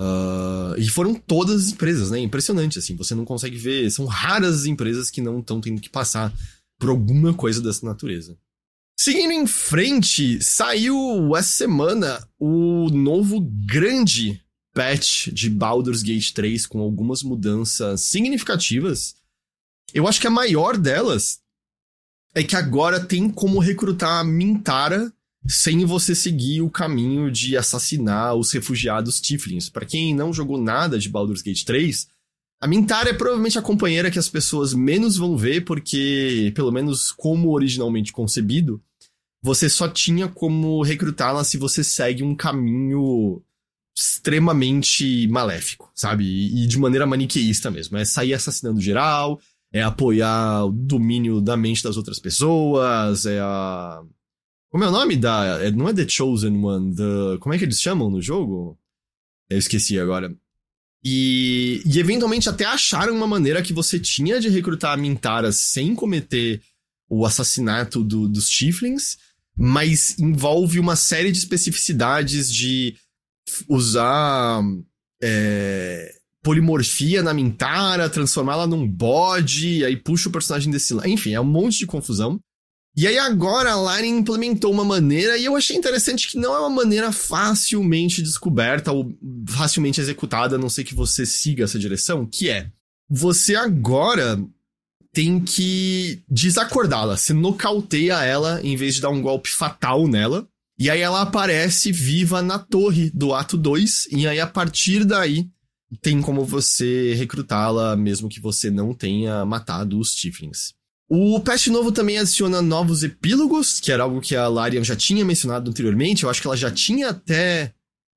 [0.00, 2.18] Uh, e foram todas as empresas, né?
[2.18, 2.96] Impressionante, assim.
[2.96, 3.90] Você não consegue ver.
[3.90, 6.32] São raras as empresas que não estão tendo que passar
[6.78, 8.38] por alguma coisa dessa natureza.
[8.98, 14.42] Seguindo em frente, saiu essa semana o novo grande
[14.74, 19.16] patch de Baldur's Gate 3 com algumas mudanças significativas.
[19.92, 21.40] Eu acho que a maior delas
[22.34, 25.12] é que agora tem como recrutar a Mintara
[25.46, 29.68] sem você seguir o caminho de assassinar os refugiados Tiflins.
[29.68, 32.08] Para quem não jogou nada de Baldur's Gate 3,
[32.60, 37.10] a Mintara é provavelmente a companheira que as pessoas menos vão ver, porque, pelo menos
[37.10, 38.82] como originalmente concebido,
[39.42, 43.42] você só tinha como recrutá-la se você segue um caminho
[43.96, 46.24] extremamente maléfico, sabe?
[46.24, 47.96] E, de maneira maniqueísta mesmo.
[47.96, 49.40] É sair assassinando geral,
[49.72, 54.02] é apoiar o domínio da mente das outras pessoas, é a
[54.70, 55.60] como é o nome da.
[55.62, 58.78] É, não é The Chosen One, the, como é que eles chamam no jogo?
[59.48, 60.34] Eu esqueci agora.
[61.04, 65.94] E, e eventualmente até acharam uma maneira que você tinha de recrutar a Mintara sem
[65.94, 66.62] cometer
[67.08, 69.18] o assassinato do, dos Tiflins,
[69.56, 72.94] mas envolve uma série de especificidades de
[73.68, 74.62] usar
[75.20, 81.08] é, polimorfia na Mintara, transformá-la num bode, aí puxa o personagem desse lado.
[81.08, 82.40] Enfim, é um monte de confusão.
[82.96, 86.58] E aí agora a Larian implementou uma maneira, e eu achei interessante que não é
[86.58, 89.12] uma maneira facilmente descoberta ou
[89.48, 92.70] facilmente executada, a não ser que você siga essa direção, que é
[93.08, 94.40] você agora
[95.12, 97.16] tem que desacordá-la.
[97.16, 100.46] Você nocauteia ela em vez de dar um golpe fatal nela.
[100.78, 104.08] E aí ela aparece viva na torre do ato 2.
[104.12, 105.48] E aí a partir daí
[106.00, 110.72] tem como você recrutá-la mesmo que você não tenha matado os Tiflins.
[111.12, 115.24] O patch novo também adiciona novos epílogos, que era algo que a Larian já tinha
[115.24, 116.22] mencionado anteriormente.
[116.22, 117.74] Eu acho que ela já tinha até.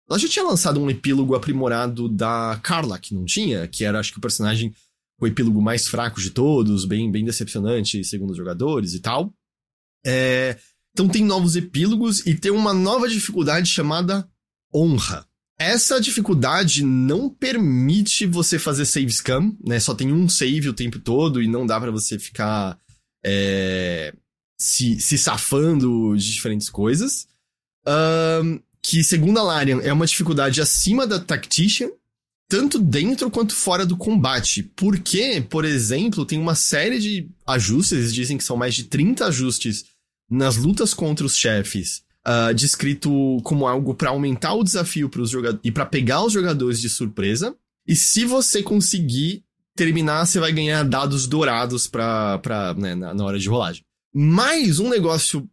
[0.07, 4.11] Ela já tinha lançado um epílogo aprimorado da Carla, que não tinha, que era, acho
[4.11, 4.75] que, o personagem
[5.19, 9.33] o epílogo mais fraco de todos, bem, bem decepcionante, segundo os jogadores e tal.
[10.05, 10.59] É...
[10.91, 14.29] Então tem novos epílogos e tem uma nova dificuldade chamada
[14.73, 15.25] honra.
[15.59, 19.79] Essa dificuldade não permite você fazer save scam, né?
[19.79, 22.77] Só tem um save o tempo todo e não dá para você ficar
[23.23, 24.13] é,
[24.57, 27.27] se, se safando de diferentes coisas.
[27.85, 31.89] Um, que, segundo a Larian, é uma dificuldade acima da Tactician,
[32.49, 34.63] tanto dentro quanto fora do combate.
[34.75, 39.27] Porque, por exemplo, tem uma série de ajustes, eles dizem que são mais de 30
[39.27, 39.85] ajustes
[40.29, 45.29] nas lutas contra os chefes, uh, descrito como algo para aumentar o desafio para os
[45.29, 47.55] jogadores e para pegar os jogadores de surpresa.
[47.87, 49.43] E se você conseguir
[49.75, 52.39] terminar, você vai ganhar dados dourados pra,
[52.77, 53.83] né, na, na hora de rolagem.
[54.13, 55.49] Mas um negócio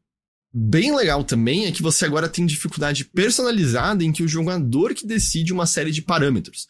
[0.52, 5.06] bem legal também é que você agora tem dificuldade personalizada em que o jogador que
[5.06, 6.66] decide uma série de parâmetros.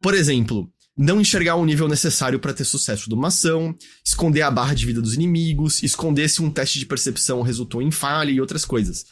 [0.00, 4.50] Por exemplo, não enxergar o nível necessário para ter sucesso de uma ação, esconder a
[4.50, 8.40] barra de vida dos inimigos, esconder se um teste de percepção resultou em falha e
[8.40, 9.04] outras coisas.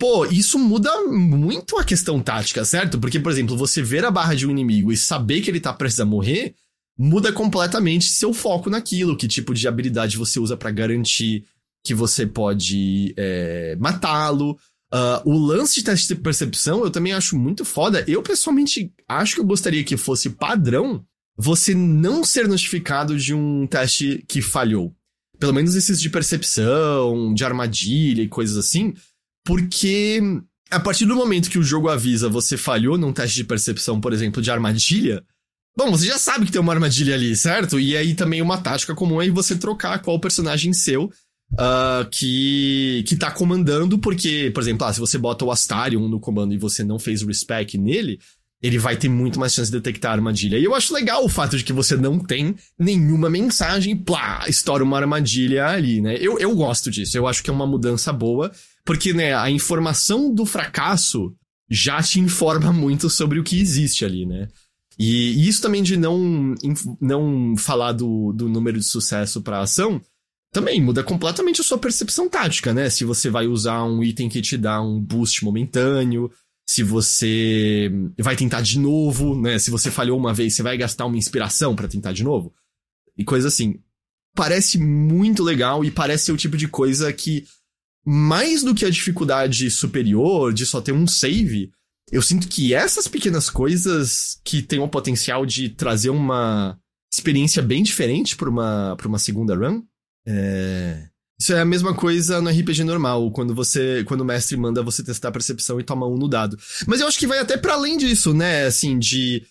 [0.00, 2.98] Pô, isso muda muito a questão tática, certo?
[2.98, 5.74] Porque, por exemplo, você ver a barra de um inimigo e saber que ele tá
[5.74, 6.54] prestes a morrer,
[6.98, 11.44] muda completamente seu foco naquilo, que tipo de habilidade você usa para garantir
[11.84, 14.58] que você pode é, matá-lo.
[14.90, 18.02] Uh, o lance de teste de percepção eu também acho muito foda.
[18.08, 21.04] Eu, pessoalmente, acho que eu gostaria que fosse padrão
[21.36, 24.94] você não ser notificado de um teste que falhou.
[25.38, 28.94] Pelo menos esses de percepção, de armadilha e coisas assim.
[29.44, 30.20] Porque
[30.70, 34.12] a partir do momento que o jogo avisa você falhou num teste de percepção, por
[34.12, 35.22] exemplo, de armadilha,
[35.76, 37.80] bom, você já sabe que tem uma armadilha ali, certo?
[37.80, 41.10] E aí também uma tática comum é você trocar qual personagem seu
[41.54, 46.20] Uh, que, que tá comandando, porque, por exemplo, ah, se você bota o Astarion no
[46.20, 48.20] comando e você não fez o respec nele,
[48.62, 50.58] ele vai ter muito mais chance de detectar a armadilha.
[50.58, 54.84] E eu acho legal o fato de que você não tem nenhuma mensagem, plá, estoura
[54.84, 56.16] uma armadilha ali, né?
[56.20, 58.52] Eu, eu gosto disso, eu acho que é uma mudança boa,
[58.84, 61.34] porque, né, a informação do fracasso
[61.70, 64.48] já te informa muito sobre o que existe ali, né?
[64.98, 66.54] E, isso também de não,
[67.00, 69.98] não falar do, do número de sucesso pra ação,
[70.52, 72.90] também muda completamente a sua percepção tática, né?
[72.90, 76.30] Se você vai usar um item que te dá um boost momentâneo,
[76.70, 79.58] se você vai tentar de novo, né?
[79.58, 82.54] Se você falhou uma vez, você vai gastar uma inspiração para tentar de novo.
[83.18, 83.80] E coisa assim.
[84.36, 87.44] Parece muito legal e parece ser o tipo de coisa que,
[88.06, 91.72] mais do que a dificuldade superior de só ter um save,
[92.12, 96.78] eu sinto que essas pequenas coisas que têm o potencial de trazer uma
[97.12, 99.82] experiência bem diferente para uma, pra uma segunda run,
[100.24, 101.08] é...
[101.40, 105.02] Isso é a mesma coisa no RPG normal, quando você, quando o mestre manda você
[105.02, 106.58] testar a percepção e toma um no dado.
[106.86, 108.66] Mas eu acho que vai até para além disso, né?
[108.66, 109.42] Assim, de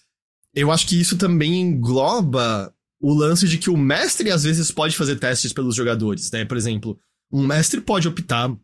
[0.53, 2.71] eu acho que isso também engloba
[3.01, 6.45] o lance de que o mestre às vezes pode fazer testes pelos jogadores, né?
[6.45, 6.99] Por exemplo,
[7.31, 8.55] um mestre pode optar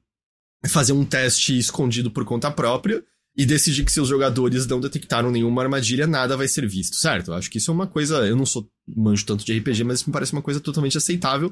[0.68, 3.04] fazer um teste escondido por conta própria
[3.36, 7.32] e decidir que se os jogadores não detectaram nenhuma armadilha, nada vai ser visto, certo?
[7.32, 10.04] Eu acho que isso é uma coisa, eu não sou manjo tanto de RPG, mas
[10.04, 11.52] me parece uma coisa totalmente aceitável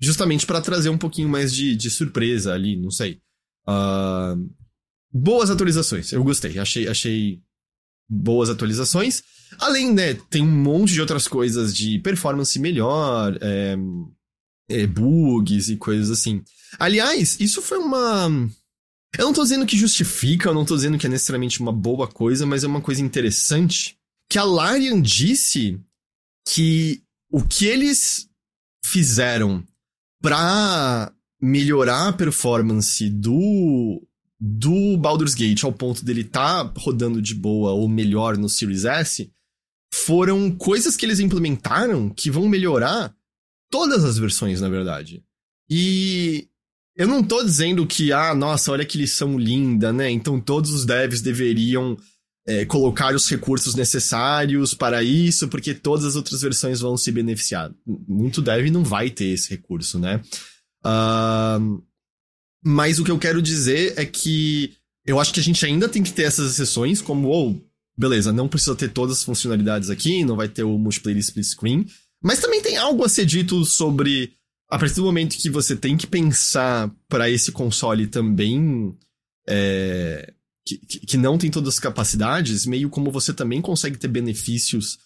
[0.00, 3.20] justamente para trazer um pouquinho mais de, de surpresa ali, não sei.
[3.66, 4.50] Uh,
[5.12, 7.40] boas atualizações, eu gostei, achei, achei
[8.08, 9.22] boas atualizações.
[9.58, 13.76] Além, né, tem um monte de outras coisas de performance melhor, é,
[14.68, 16.42] é, bugs e coisas assim.
[16.78, 18.28] Aliás, isso foi uma.
[19.18, 22.08] Eu não tô dizendo que justifica, eu não tô dizendo que é necessariamente uma boa
[22.08, 23.96] coisa, mas é uma coisa interessante.
[24.28, 25.78] Que a Larian disse
[26.48, 28.28] que o que eles
[28.84, 29.62] fizeram
[30.22, 34.00] para melhorar a performance do
[34.44, 39.30] do Baldur's Gate ao ponto dele tá rodando de boa ou melhor no Series S,
[39.94, 43.14] foram coisas que eles implementaram que vão melhorar
[43.70, 45.22] todas as versões, na verdade.
[45.70, 46.48] E
[46.96, 50.10] eu não tô dizendo que, ah, nossa, olha que lição linda, né?
[50.10, 51.96] Então todos os devs deveriam
[52.46, 57.72] é, colocar os recursos necessários para isso, porque todas as outras versões vão se beneficiar.
[57.86, 60.20] Muito dev não vai ter esse recurso, né?
[60.84, 61.82] Uh,
[62.64, 64.74] mas o que eu quero dizer é que
[65.04, 67.56] eu acho que a gente ainda tem que ter essas exceções, como, oh,
[67.96, 71.86] beleza, não precisa ter todas as funcionalidades aqui, não vai ter o multiplayer split screen,
[72.22, 74.32] mas também tem algo a ser dito sobre
[74.70, 78.96] a partir do momento que você tem que pensar para esse console também
[79.46, 80.32] é,
[80.64, 84.98] que, que não tem todas as capacidades, meio como você também consegue ter benefícios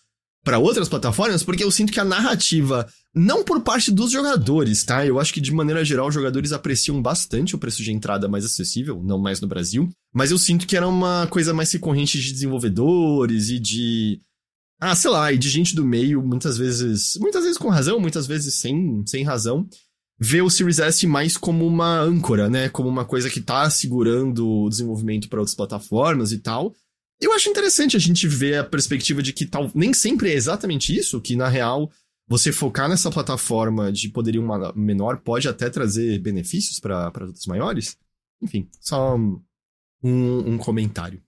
[0.44, 5.04] para outras plataformas, porque eu sinto que a narrativa, não por parte dos jogadores, tá?
[5.04, 8.44] Eu acho que de maneira geral os jogadores apreciam bastante o preço de entrada mais
[8.44, 12.32] acessível, não mais no Brasil, mas eu sinto que era uma coisa mais recorrente de
[12.32, 14.20] desenvolvedores e de
[14.78, 18.26] ah, sei lá, e de gente do meio, muitas vezes, muitas vezes com razão, muitas
[18.26, 19.66] vezes sem, sem razão,
[20.18, 22.68] vê o Series S mais como uma âncora, né?
[22.68, 26.74] Como uma coisa que tá segurando o desenvolvimento para outras plataformas e tal.
[27.20, 30.96] Eu acho interessante a gente ver a perspectiva de que tal, nem sempre é exatamente
[30.96, 31.90] isso, que na real
[32.28, 34.44] você focar nessa plataforma de poderio
[34.74, 37.96] menor pode até trazer benefícios para outras maiores.
[38.42, 39.40] Enfim, só um,
[40.02, 41.22] um comentário.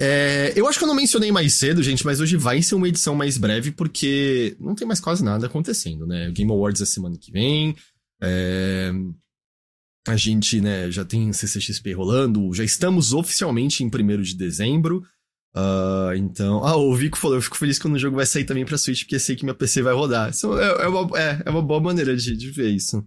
[0.00, 2.88] É, eu acho que eu não mencionei mais cedo, gente, mas hoje vai ser uma
[2.88, 6.28] edição mais breve porque não tem mais quase nada acontecendo, né?
[6.32, 7.76] Game Awards é semana que vem,
[8.22, 8.92] é...
[10.06, 15.04] A gente, né, já tem CCXP rolando, já estamos oficialmente em 1 de dezembro.
[15.54, 16.64] Uh, então.
[16.64, 19.02] Ah, o Vico falou: eu fico feliz quando o jogo vai sair também pra Switch,
[19.02, 20.30] porque sei que minha PC vai rodar.
[20.30, 23.06] Isso é, é, uma, é, é uma boa maneira de, de ver isso.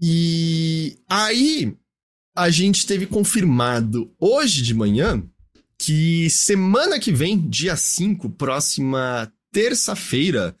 [0.00, 1.76] E aí,
[2.36, 5.22] a gente teve confirmado hoje de manhã
[5.78, 10.56] que semana que vem, dia 5, próxima terça-feira,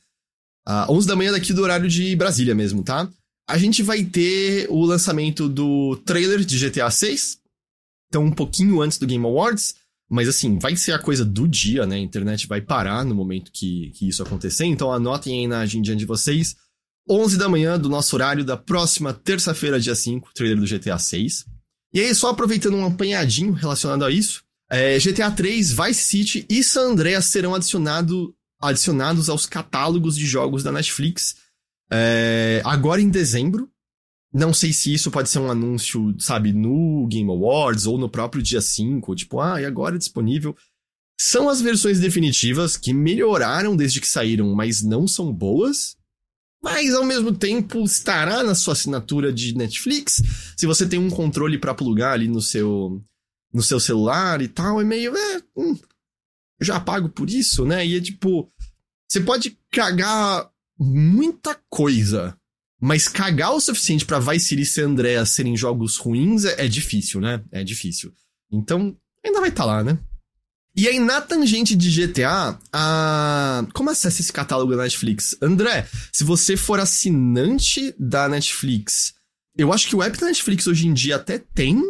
[0.68, 3.10] uh, 11 da manhã daqui do horário de Brasília mesmo, tá?
[3.48, 7.38] A gente vai ter o lançamento do trailer de GTA 6.
[8.08, 9.74] Então, um pouquinho antes do Game Awards.
[10.08, 11.96] Mas assim, vai ser a coisa do dia, né?
[11.96, 14.64] A internet vai parar no momento que, que isso acontecer.
[14.64, 16.56] Então anotem aí na agenda de vocês.
[17.08, 21.44] 11 da manhã do nosso horário da próxima terça-feira, dia 5, trailer do GTA 6.
[21.92, 26.62] E aí, só aproveitando um apanhadinho relacionado a isso, é, GTA 3, Vice City e
[26.62, 31.36] San Andreas serão adicionado, adicionados aos catálogos de jogos da Netflix
[31.90, 33.70] é, agora em dezembro.
[34.32, 38.42] Não sei se isso pode ser um anúncio, sabe, no Game Awards ou no próprio
[38.42, 40.54] dia 5, tipo, ah, e agora é disponível.
[41.18, 45.96] São as versões definitivas que melhoraram desde que saíram, mas não são boas.
[46.62, 50.22] Mas ao mesmo tempo estará na sua assinatura de Netflix.
[50.56, 53.02] Se você tem um controle para plugar ali no seu
[53.52, 55.78] no seu celular e tal, é meio, é, hum,
[56.60, 57.86] já pago por isso, né?
[57.86, 58.52] E é tipo,
[59.08, 62.36] você pode cagar muita coisa
[62.80, 67.20] mas cagar o suficiente para Vice City e San serem jogos ruins é, é, difícil,
[67.20, 67.42] né?
[67.50, 68.12] É difícil.
[68.52, 69.98] Então, ainda vai estar tá lá, né?
[70.76, 73.66] E aí, na tangente de GTA, a...
[73.72, 75.34] como acessa esse catálogo da Netflix?
[75.40, 79.14] André, se você for assinante da Netflix,
[79.56, 81.82] eu acho que o app da Netflix hoje em dia até tem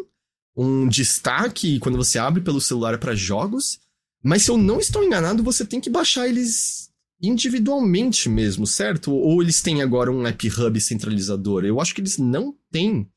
[0.56, 3.80] um destaque quando você abre pelo celular para jogos,
[4.22, 6.88] mas se eu não estou enganado, você tem que baixar eles
[7.26, 9.12] individualmente mesmo, certo?
[9.12, 11.64] Ou eles têm agora um app hub centralizador?
[11.64, 13.08] Eu acho que eles não têm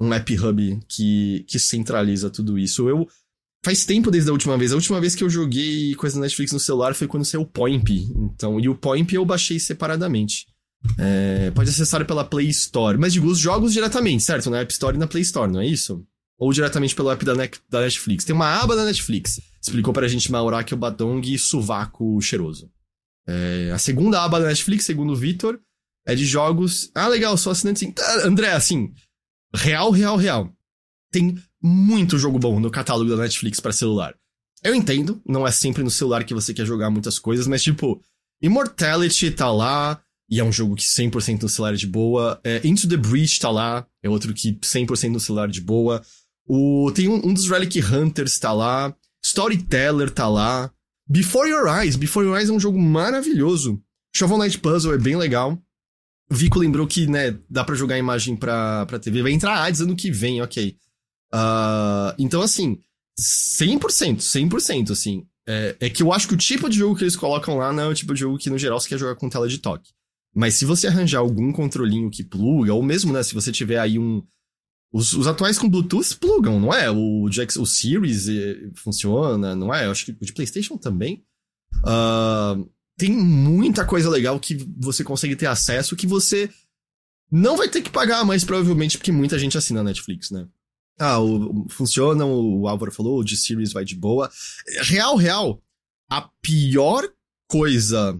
[0.00, 2.88] um app hub que, que centraliza tudo isso.
[2.88, 3.06] Eu
[3.64, 4.72] faz tempo desde a última vez.
[4.72, 7.46] A última vez que eu joguei coisa da Netflix no celular foi quando saiu o
[7.46, 7.88] Poimp.
[7.90, 10.46] Então, e o Poimp eu baixei separadamente.
[10.98, 14.50] É, pode acessar pela Play Store, mas digo os jogos diretamente, certo?
[14.50, 16.04] Na App Store e na Play Store, não é isso?
[16.38, 18.24] Ou diretamente pelo app da, da Netflix.
[18.24, 19.40] Tem uma aba da Netflix.
[19.60, 22.70] Explicou pra gente Mauraki, o Batong e Suvaco Cheiroso.
[23.28, 25.58] É, a segunda aba da Netflix, segundo o Vitor,
[26.06, 26.90] é de jogos.
[26.94, 27.94] Ah, legal, sou assinante sim.
[27.98, 28.92] Ah, André, assim,
[29.54, 30.52] real, real, real.
[31.10, 34.14] Tem muito jogo bom no catálogo da Netflix para celular.
[34.62, 38.02] Eu entendo, não é sempre no celular que você quer jogar muitas coisas, mas tipo,
[38.40, 42.40] Immortality tá lá, e é um jogo que 100% no celular é de boa.
[42.42, 46.02] É, Into the Breach tá lá, é outro que 100% no celular é de boa.
[46.46, 48.94] O, tem um, um dos Relic Hunters tá lá.
[49.24, 50.70] Storyteller tá lá.
[51.08, 51.96] Before Your Eyes.
[51.96, 53.80] Before Your Eyes é um jogo maravilhoso.
[54.14, 55.60] Shovel Knight Puzzle é bem legal.
[56.28, 59.22] Vico lembrou que, né, dá para jogar imagem pra, pra TV.
[59.22, 60.76] Vai entrar ads ano que vem, ok.
[61.32, 62.78] Uh, então, assim,
[63.18, 65.26] 100%, 100%, assim.
[65.48, 67.84] É, é, que eu acho que o tipo de jogo que eles colocam lá não
[67.84, 69.90] é o tipo de jogo que, no geral, você quer jogar com tela de toque.
[70.34, 73.98] Mas se você arranjar algum controlinho que pluga, ou mesmo, né, se você tiver aí
[73.98, 74.22] um,
[74.96, 76.90] os, os, atuais com Bluetooth plugam, não é?
[76.90, 79.86] O, o Series eh, funciona, não é?
[79.86, 81.22] Eu acho que o de PlayStation também.
[81.78, 86.50] Uh, tem muita coisa legal que você consegue ter acesso que você
[87.30, 90.48] não vai ter que pagar mais, provavelmente, porque muita gente assina Netflix, né?
[90.98, 94.30] Ah, o, funciona, o Álvaro falou, o de Series vai de boa.
[94.80, 95.62] Real, real,
[96.10, 97.06] a pior
[97.46, 98.18] coisa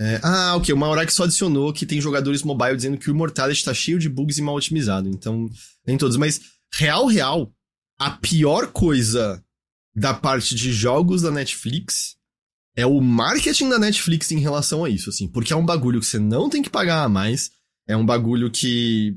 [0.00, 0.74] é, ah, ok.
[0.74, 4.08] Hora que só adicionou que tem jogadores mobile dizendo que o Immortality tá cheio de
[4.08, 5.08] bugs e mal otimizado.
[5.08, 5.48] Então,
[5.86, 6.16] nem todos.
[6.16, 6.40] Mas,
[6.74, 7.52] real, real,
[7.98, 9.42] a pior coisa
[9.94, 12.16] da parte de jogos da Netflix
[12.74, 15.28] é o marketing da Netflix em relação a isso, assim.
[15.28, 17.50] Porque é um bagulho que você não tem que pagar a mais.
[17.86, 19.16] É um bagulho que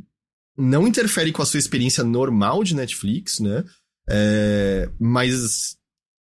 [0.57, 3.63] não interfere com a sua experiência normal de Netflix, né?
[4.09, 5.77] É, mas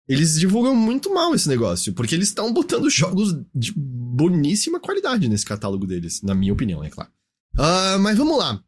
[0.09, 5.45] eles divulgam muito mal esse negócio, porque eles estão botando jogos de boníssima qualidade nesse
[5.45, 7.11] catálogo deles, na minha opinião, é claro.
[7.55, 8.63] Uh, mas vamos lá.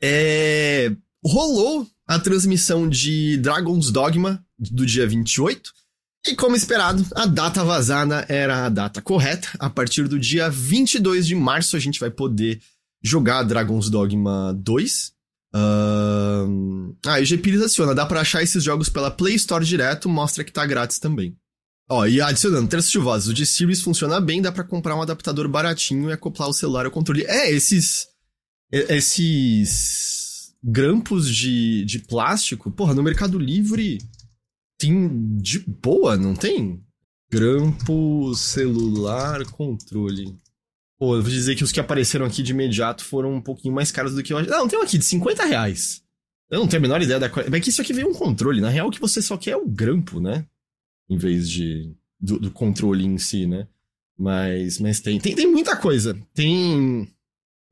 [0.00, 0.94] É...
[1.24, 5.72] Rolou a transmissão de Dragon's Dogma do dia 28.
[6.28, 9.48] E como esperado, a data vazada era a data correta.
[9.58, 12.60] A partir do dia 22 de março a gente vai poder
[13.02, 15.12] jogar Dragon's Dogma 2.
[15.56, 16.94] Uh...
[17.06, 20.44] Ah, e o GPires adiciona, dá pra achar esses jogos pela Play Store direto, mostra
[20.44, 21.34] que tá grátis também.
[21.88, 25.48] Ó, e adicionando, terços vozes, o de Series funciona bem, dá para comprar um adaptador
[25.48, 27.24] baratinho e acoplar o celular ao controle.
[27.24, 28.08] É, esses...
[28.70, 30.26] Esses...
[30.68, 33.98] Grampos de, de plástico, porra, no Mercado Livre
[34.76, 36.82] tem de boa, não tem?
[37.30, 40.36] Grampo, celular, controle.
[40.98, 43.92] Pô, eu vou dizer que os que apareceram aqui de imediato foram um pouquinho mais
[43.92, 44.42] caros do que eu.
[44.46, 46.02] Não, tem um aqui de 50 reais.
[46.50, 47.56] Eu não tenho a menor ideia da qualidade.
[47.56, 48.60] É que isso aqui veio um controle.
[48.60, 50.46] Na real, o que você só quer é o grampo, né?
[51.08, 53.66] em vez de do, do controle em si, né?
[54.18, 56.18] Mas, mas tem, tem, tem muita coisa.
[56.34, 57.02] Tem.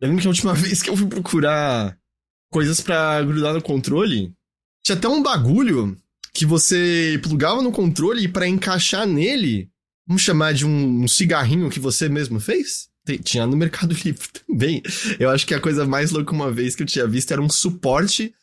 [0.01, 1.99] Eu lembro que a última vez que eu fui procurar
[2.51, 4.33] coisas para grudar no controle,
[4.83, 6.01] tinha até um bagulho
[6.33, 9.71] que você plugava no controle e para encaixar nele,
[10.07, 12.89] vamos chamar de um, um cigarrinho que você mesmo fez?
[13.23, 14.83] Tinha no Mercado Livre também.
[15.19, 17.49] Eu acho que a coisa mais louca uma vez que eu tinha visto era um
[17.49, 18.35] suporte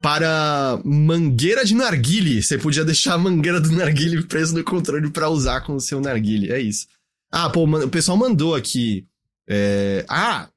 [0.00, 2.42] para mangueira de narguile.
[2.42, 6.00] Você podia deixar a mangueira do narguile preso no controle para usar com o seu
[6.00, 6.52] narguile.
[6.52, 6.86] É isso.
[7.30, 9.06] Ah, pô, o pessoal mandou aqui.
[9.48, 10.04] É...
[10.08, 10.48] Ah,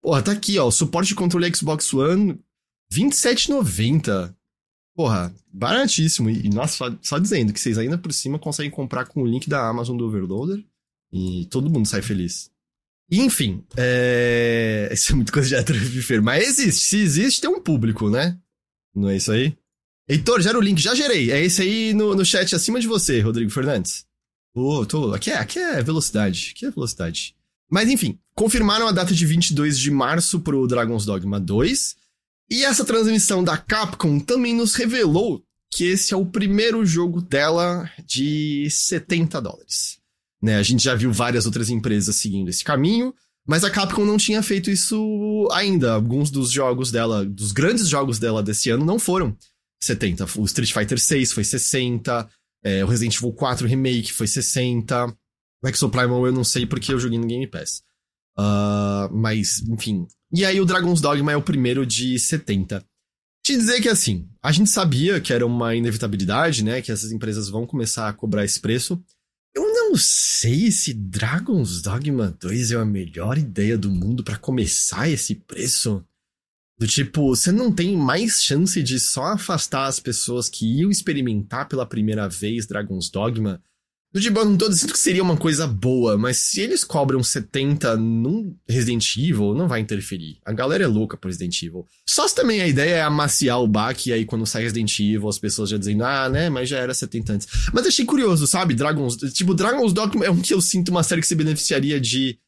[0.00, 0.70] porra, tá aqui, ó.
[0.70, 2.38] Suporte de controle Xbox One,
[2.92, 4.34] 27,90.
[4.94, 6.30] Porra, baratíssimo.
[6.30, 9.48] E, nossa, só, só, dizendo que vocês ainda por cima conseguem comprar com o link
[9.48, 10.64] da Amazon do Overloader.
[11.12, 12.50] E todo mundo sai feliz.
[13.10, 14.88] Enfim, é...
[14.94, 15.78] Isso é muito coisa de hétero
[16.22, 16.86] mas existe.
[16.86, 18.38] Se existe, tem um público, né?
[18.94, 19.56] Não é isso aí?
[20.08, 20.80] Heitor, gera o link.
[20.80, 21.30] Já gerei.
[21.30, 24.06] É esse aí no, no chat acima de você, Rodrigo Fernandes.
[24.54, 26.52] Oh, tô, aqui, é, aqui é velocidade.
[26.54, 27.34] Aqui é velocidade.
[27.70, 31.96] Mas enfim, confirmaram a data de 22 de março pro Dragon's Dogma 2.
[32.50, 35.42] E essa transmissão da Capcom também nos revelou
[35.72, 39.98] que esse é o primeiro jogo dela de 70 dólares.
[40.44, 43.14] Né, a gente já viu várias outras empresas seguindo esse caminho,
[43.48, 45.94] mas a Capcom não tinha feito isso ainda.
[45.94, 49.34] Alguns dos jogos dela, dos grandes jogos dela desse ano, não foram
[49.82, 50.26] 70.
[50.36, 52.28] O Street Fighter 6 foi 60,
[52.62, 55.06] é, o Resident Evil 4 Remake foi 60.
[55.62, 57.82] O Exo Primal eu não sei porque eu joguei no Game Pass.
[58.38, 60.06] Uh, mas, enfim.
[60.30, 62.84] E aí o Dragon's Dogma é o primeiro de 70.
[63.42, 66.82] Te dizer que assim, a gente sabia que era uma inevitabilidade, né?
[66.82, 69.02] Que essas empresas vão começar a cobrar esse preço.
[69.86, 75.34] Não sei se Dragon's Dogma 2 é a melhor ideia do mundo para começar esse
[75.34, 76.02] preço.
[76.78, 81.68] Do tipo, você não tem mais chance de só afastar as pessoas que iam experimentar
[81.68, 83.62] pela primeira vez Dragon's Dogma
[84.20, 87.96] tipo, eu não tô dizendo que seria uma coisa boa, mas se eles cobram 70
[87.96, 90.38] num Resident Evil, não vai interferir.
[90.44, 91.84] A galera é louca por Resident Evil.
[92.08, 95.28] Só se também a ideia é amaciar o baque, e aí quando sai Resident Evil,
[95.28, 97.48] as pessoas já dizendo, ah, né, mas já era 70 antes.
[97.72, 98.72] Mas achei curioso, sabe?
[98.72, 99.16] Dragons.
[99.32, 102.38] Tipo, Dragon's Dogma é um que eu sinto uma série que se beneficiaria de.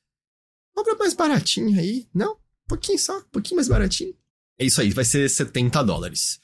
[0.72, 2.34] Cobra mais baratinho aí, não?
[2.34, 4.14] Um pouquinho só, um pouquinho mais baratinho.
[4.56, 6.38] É isso aí, vai ser 70 dólares.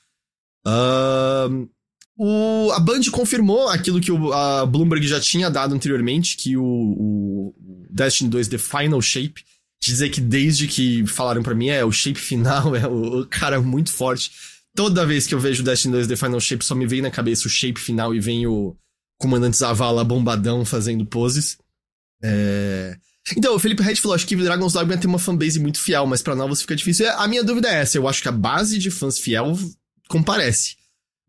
[0.66, 1.68] Ahn.
[2.16, 6.64] O, a Band confirmou aquilo que o, a Bloomberg já tinha dado anteriormente, que o,
[6.64, 7.54] o
[7.90, 9.44] Destiny 2 The Final Shape,
[9.80, 13.60] dizer que desde que falaram para mim, é, o shape final é o, o, cara
[13.60, 14.30] muito forte.
[14.74, 17.46] Toda vez que eu vejo Destiny 2 The Final Shape, só me vem na cabeça
[17.46, 18.76] o shape final e vem o
[19.18, 21.58] comandante Zavala bombadão fazendo poses.
[22.22, 22.96] É...
[23.36, 26.22] Então, o Felipe Red falou, acho que Dragon's Dogma tem uma fanbase muito fiel, mas
[26.22, 27.08] para novos fica difícil.
[27.10, 29.56] A minha dúvida é essa, eu acho que a base de fãs fiel
[30.08, 30.76] comparece.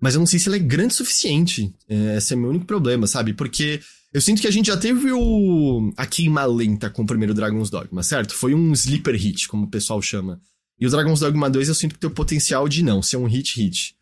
[0.04, 1.74] Mas eu não sei se ela é grande o suficiente.
[1.88, 3.32] É, esse é meu único problema, sabe?
[3.32, 3.80] Porque
[4.14, 5.94] eu sinto que a gente já teve o.
[5.96, 8.36] a queima lenta com o primeiro Dragon's Dogma, certo?
[8.36, 10.42] Foi um sleeper hit, como o pessoal chama.
[10.78, 13.24] E o Dragon's Dogma 2 eu sinto que tem o potencial de não, ser um
[13.28, 13.96] hit hit.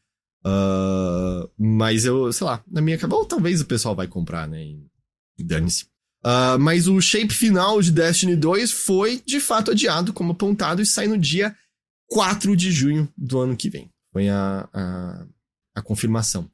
[0.44, 4.60] Uh, mas eu, sei lá, na minha cabeça, ou talvez o pessoal vai comprar, né?
[5.38, 5.84] E dane-se.
[6.26, 10.86] Uh, mas o shape final de Destiny 2 foi de fato adiado, como apontado, e
[10.86, 11.56] sai no dia
[12.08, 13.88] 4 de junho do ano que vem.
[14.12, 15.26] Foi a, a
[15.76, 16.50] a confirmação.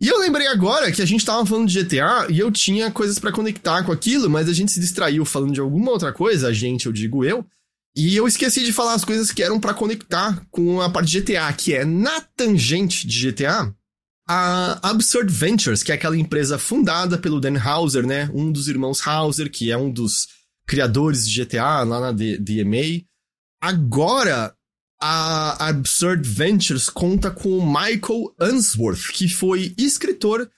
[0.00, 3.18] E eu lembrei agora que a gente tava falando de GTA e eu tinha coisas
[3.18, 6.52] para conectar com aquilo, mas a gente se distraiu falando de alguma outra coisa, a
[6.52, 7.46] gente, eu digo eu,
[7.96, 11.20] e eu esqueci de falar as coisas que eram para conectar com a parte de
[11.20, 13.74] GTA, que é na tangente de GTA,
[14.28, 18.28] a Absurd Ventures, que é aquela empresa fundada pelo Dan Hauser, né?
[18.34, 20.26] Um dos irmãos Hauser, que é um dos
[20.66, 23.04] criadores de GTA lá na DMA.
[23.62, 24.54] Agora
[25.00, 30.50] a Absurd Ventures conta com Michael Unsworth, que foi escritor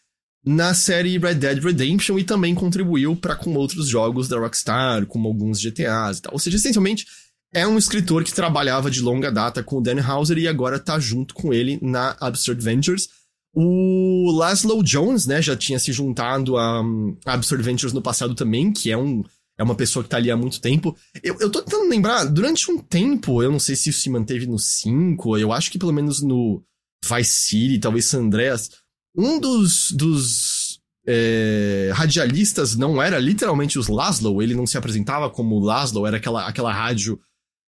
[0.44, 5.28] na série Red Dead Redemption e também contribuiu para com outros jogos da Rockstar, como
[5.28, 6.32] alguns GTAs e tal.
[6.32, 7.06] Ou seja, essencialmente
[7.52, 10.98] é um escritor que trabalhava de longa data com o Dan Houser e agora tá
[10.98, 13.08] junto com ele na Absurd Ventures.
[13.54, 16.82] O Laszlo Jones, né, já tinha se juntado a,
[17.26, 19.24] a Absurd Ventures no passado também, que é um
[19.58, 20.96] é uma pessoa que tá ali há muito tempo.
[21.22, 24.46] Eu, eu tô tentando lembrar, durante um tempo, eu não sei se isso se manteve
[24.46, 26.62] no 5, eu acho que pelo menos no
[27.04, 28.70] Vice City, talvez San Andreas,
[29.16, 35.58] um dos, dos é, radialistas não era literalmente os Laszlo, ele não se apresentava como
[35.58, 37.18] Laszlo, era aquela, aquela rádio,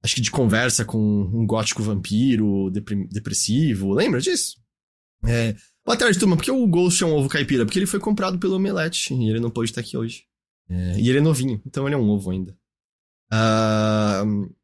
[0.05, 2.70] acho que de conversa com um gótico vampiro
[3.11, 4.57] depressivo, lembra disso?
[5.24, 7.64] É, boa tarde, turma, por que o Ghost é um ovo caipira?
[7.64, 10.27] Porque ele foi comprado pelo Omelete e ele não pode estar aqui hoje.
[10.70, 12.56] É, e ele é novinho, então ele é um ovo ainda.
[13.32, 14.54] Uh,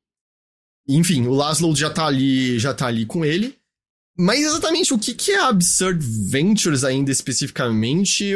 [0.89, 3.57] enfim, o Laszlo já tá ali, já tá ali com ele.
[4.17, 8.33] Mas exatamente o que, que é Absurd Ventures ainda especificamente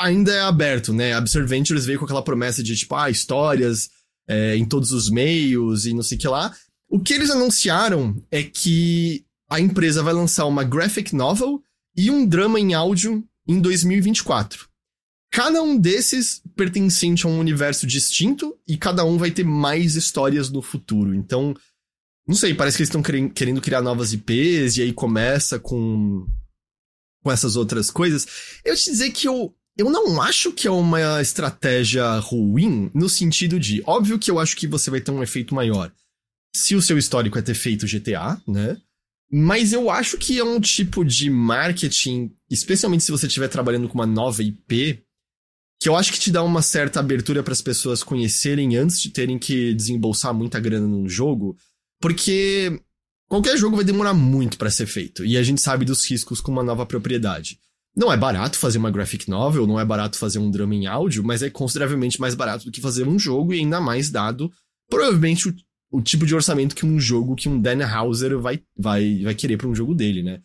[0.00, 1.14] ainda é aberto, né?
[1.14, 3.90] Absurd Ventures veio com aquela promessa de, tipo, ah, histórias
[4.28, 6.54] é, em todos os meios e não sei o que lá.
[6.88, 11.60] O que eles anunciaram é que a empresa vai lançar uma graphic novel
[11.96, 14.68] e um drama em áudio em 2024.
[15.36, 20.48] Cada um desses pertencente a um universo distinto e cada um vai ter mais histórias
[20.48, 21.14] no futuro.
[21.14, 21.54] Então,
[22.26, 26.26] não sei, parece que eles estão querendo criar novas IPs e aí começa com
[27.22, 28.26] com essas outras coisas.
[28.64, 33.60] Eu te dizer que eu eu não acho que é uma estratégia ruim no sentido
[33.60, 35.92] de, óbvio que eu acho que você vai ter um efeito maior
[36.54, 38.78] se o seu histórico é ter feito GTA, né?
[39.30, 43.96] Mas eu acho que é um tipo de marketing, especialmente se você estiver trabalhando com
[43.96, 45.04] uma nova IP,
[45.80, 49.10] que eu acho que te dá uma certa abertura para as pessoas conhecerem antes de
[49.10, 51.56] terem que desembolsar muita grana num jogo,
[52.00, 52.80] porque
[53.28, 56.50] qualquer jogo vai demorar muito para ser feito, e a gente sabe dos riscos com
[56.50, 57.58] uma nova propriedade.
[57.96, 61.24] Não é barato fazer uma graphic novel, não é barato fazer um drama em áudio,
[61.24, 64.50] mas é consideravelmente mais barato do que fazer um jogo e ainda mais dado
[64.88, 65.54] provavelmente o
[65.90, 69.56] o tipo de orçamento que um jogo que um Dan Hauser vai, vai, vai querer
[69.56, 70.40] para um jogo dele, né?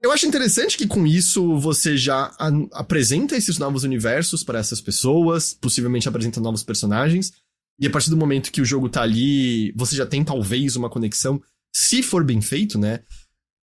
[0.00, 2.32] Eu acho interessante que com isso você já
[2.72, 7.32] apresenta esses novos universos para essas pessoas, possivelmente apresenta novos personagens,
[7.80, 10.88] e a partir do momento que o jogo tá ali, você já tem talvez uma
[10.88, 11.42] conexão,
[11.72, 13.00] se for bem feito, né?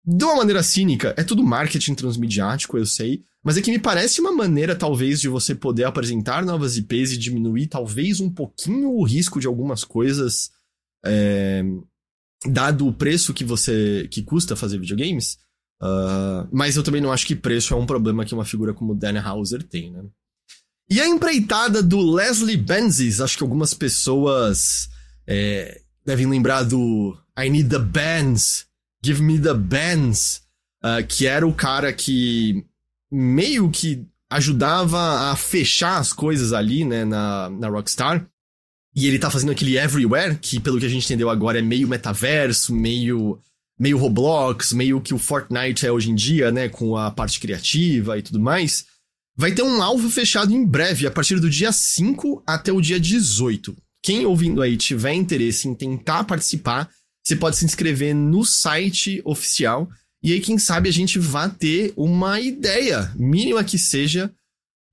[0.05, 4.21] De uma maneira cínica, é tudo marketing transmediático, eu sei, mas é que me parece
[4.21, 9.05] uma maneira, talvez, de você poder apresentar novas IPs e diminuir, talvez, um pouquinho o
[9.05, 10.51] risco de algumas coisas
[11.05, 11.63] é,
[12.47, 15.39] dado o preço que você que custa fazer videogames.
[15.83, 18.95] Uh, mas eu também não acho que preço é um problema que uma figura como
[18.95, 20.03] Dan Hauser tem, né?
[20.89, 24.89] E a empreitada do Leslie Benzies, acho que algumas pessoas
[25.27, 28.67] é, devem lembrar do I Need the Bands,
[29.03, 30.43] Give Me the Bands,
[30.85, 32.65] uh, que era o cara que
[33.11, 38.27] meio que ajudava a fechar as coisas ali, né, na, na Rockstar.
[38.95, 41.89] E ele tá fazendo aquele Everywhere, que pelo que a gente entendeu agora é meio
[41.89, 43.41] metaverso, meio
[43.79, 48.19] meio Roblox, meio que o Fortnite é hoje em dia, né, com a parte criativa
[48.19, 48.87] e tudo mais.
[49.37, 53.01] Vai ter um alvo fechado em breve, a partir do dia 5 até o dia
[53.01, 53.77] 18.
[54.03, 56.89] Quem ouvindo aí tiver interesse em tentar participar,
[57.25, 59.89] você pode se inscrever no site oficial
[60.25, 64.35] e aí quem sabe a gente vá ter uma ideia, mínima que seja,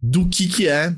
[0.02, 0.94] do que que é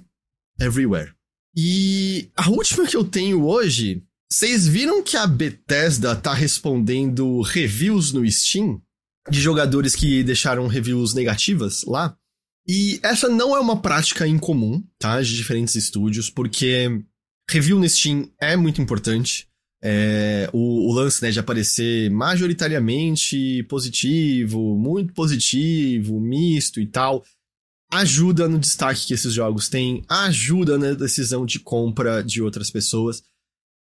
[0.60, 1.14] Everywhere.
[1.56, 4.02] E a última que eu tenho hoje,
[4.34, 8.82] vocês viram que a Bethesda tá respondendo reviews no Steam
[9.30, 12.18] de jogadores que deixaram reviews negativas lá?
[12.68, 15.22] E essa não é uma prática incomum, tá?
[15.22, 17.00] De diferentes estúdios, porque
[17.48, 19.48] review no Steam é muito importante.
[19.84, 27.24] É, o, o, lance né, de aparecer majoritariamente positivo, muito positivo, misto e tal,
[27.92, 33.22] ajuda no destaque que esses jogos têm, ajuda na decisão de compra de outras pessoas.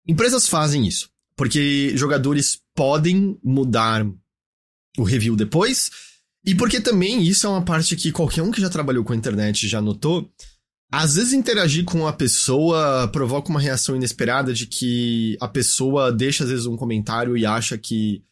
[0.08, 4.06] Empresas fazem isso, porque jogadores podem mudar
[4.98, 5.90] o review depois,
[6.46, 9.16] e porque também isso é uma parte que qualquer um que já trabalhou com a
[9.16, 10.30] internet já notou.
[10.92, 16.44] Às vezes interagir com a pessoa provoca uma reação inesperada de que a pessoa deixa
[16.44, 18.24] às vezes um comentário e acha que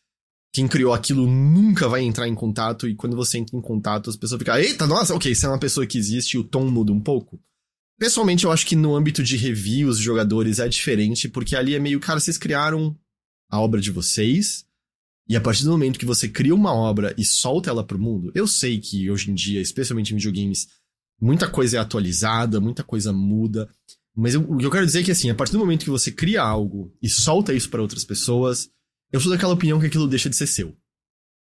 [0.54, 4.18] quem criou aquilo nunca vai entrar em contato, e quando você entra em contato, as
[4.18, 6.92] pessoas ficam, eita, nossa, ok, você é uma pessoa que existe e o tom muda
[6.92, 7.40] um pouco.
[8.02, 11.80] Pessoalmente, eu acho que no âmbito de reviews de jogadores é diferente, porque ali é
[11.80, 12.98] meio, cara, vocês criaram
[13.48, 14.66] a obra de vocês,
[15.30, 18.32] e a partir do momento que você cria uma obra e solta ela pro mundo,
[18.34, 20.68] eu sei que hoje em dia, especialmente em videogames,
[21.22, 23.70] muita coisa é atualizada, muita coisa muda,
[24.16, 25.92] mas eu, o que eu quero dizer é que, assim, a partir do momento que
[25.92, 28.68] você cria algo e solta isso para outras pessoas,
[29.12, 30.76] eu sou daquela opinião que aquilo deixa de ser seu.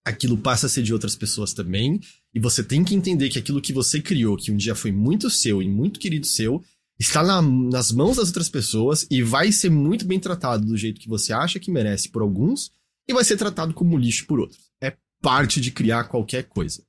[0.04, 1.98] Aquilo passa a ser de outras pessoas também,
[2.36, 5.30] e você tem que entender que aquilo que você criou, que um dia foi muito
[5.30, 6.62] seu e muito querido seu,
[7.00, 11.00] está na, nas mãos das outras pessoas e vai ser muito bem tratado do jeito
[11.00, 12.70] que você acha que merece por alguns,
[13.08, 14.70] e vai ser tratado como lixo por outros.
[14.82, 16.84] É parte de criar qualquer coisa.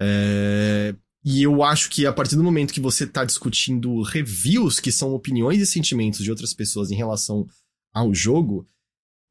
[0.00, 0.94] É...
[1.22, 5.12] E eu acho que a partir do momento que você está discutindo reviews, que são
[5.12, 7.46] opiniões e sentimentos de outras pessoas em relação
[7.92, 8.66] ao jogo,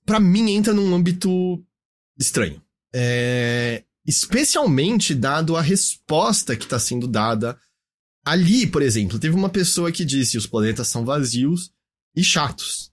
[0.06, 1.60] para mim entra num âmbito
[2.20, 2.62] estranho.
[2.94, 7.60] É, especialmente dado a resposta que está sendo dada
[8.26, 9.20] ali, por exemplo.
[9.20, 11.72] Teve uma pessoa que disse: os planetas são vazios
[12.16, 12.90] e chatos.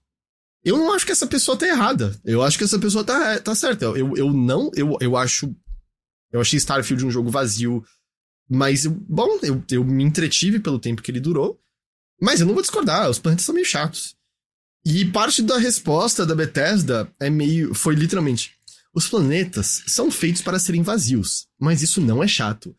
[0.63, 2.19] Eu não acho que essa pessoa tá errada.
[2.25, 3.85] Eu acho que essa pessoa tá, tá certa.
[3.85, 4.69] Eu, eu não.
[4.75, 5.55] Eu, eu acho.
[6.31, 7.83] Eu achei Starfield um jogo vazio.
[8.49, 11.59] Mas, bom, eu, eu me entretive pelo tempo que ele durou.
[12.21, 14.15] Mas eu não vou discordar, os planetas são meio chatos.
[14.85, 17.73] E parte da resposta da Bethesda é meio.
[17.73, 18.54] Foi literalmente.
[18.95, 22.73] Os planetas são feitos para serem vazios, mas isso não é chato.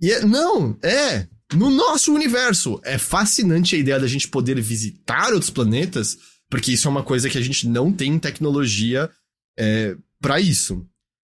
[0.00, 1.28] E é, não, é.
[1.52, 6.16] No nosso universo, é fascinante a ideia da gente poder visitar outros planetas,
[6.48, 9.10] porque isso é uma coisa que a gente não tem tecnologia
[9.58, 10.86] é, para isso.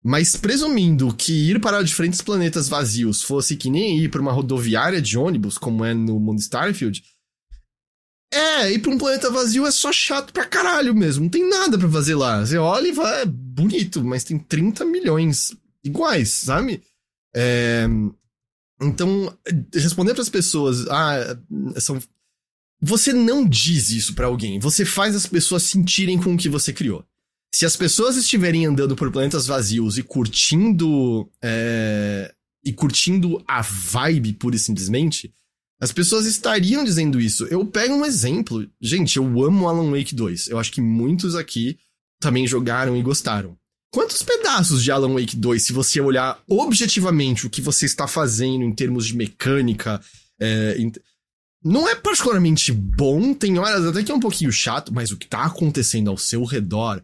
[0.03, 5.03] Mas presumindo que ir para diferentes planetas vazios fosse que nem ir para uma rodoviária
[5.03, 7.03] de ônibus, como é no mundo Starfield,
[8.33, 11.24] é, ir pra um planeta vazio é só chato pra caralho mesmo.
[11.24, 12.45] Não tem nada para fazer lá.
[12.45, 15.53] Você olha e é bonito, mas tem 30 milhões
[15.83, 16.83] iguais, sabe?
[17.35, 17.87] É,
[18.81, 19.37] então,
[19.74, 21.37] responder para as pessoas, ah,
[21.76, 22.01] são.
[22.81, 24.59] Você não diz isso para alguém.
[24.59, 27.05] Você faz as pessoas sentirem com o que você criou.
[27.53, 31.28] Se as pessoas estiverem andando por planetas vazios e curtindo.
[31.43, 32.33] É,
[32.64, 35.33] e curtindo a vibe pura e simplesmente,
[35.81, 37.47] as pessoas estariam dizendo isso.
[37.47, 38.68] Eu pego um exemplo.
[38.81, 40.49] Gente, eu amo Alan Wake 2.
[40.49, 41.78] Eu acho que muitos aqui
[42.20, 43.57] também jogaram e gostaram.
[43.91, 48.62] Quantos pedaços de Alan Wake 2, se você olhar objetivamente o que você está fazendo
[48.62, 50.01] em termos de mecânica,
[50.39, 50.76] é,
[51.64, 55.24] não é particularmente bom, tem horas até que é um pouquinho chato, mas o que
[55.24, 57.03] está acontecendo ao seu redor,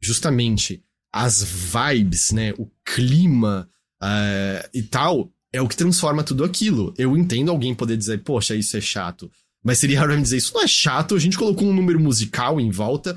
[0.00, 3.68] justamente as vibes, né, o clima
[4.00, 6.94] é, e tal, é o que transforma tudo aquilo.
[6.96, 9.30] Eu entendo alguém poder dizer, poxa, isso é chato.
[9.62, 12.70] Mas seria raro dizer, isso não é chato, a gente colocou um número musical em
[12.70, 13.16] volta.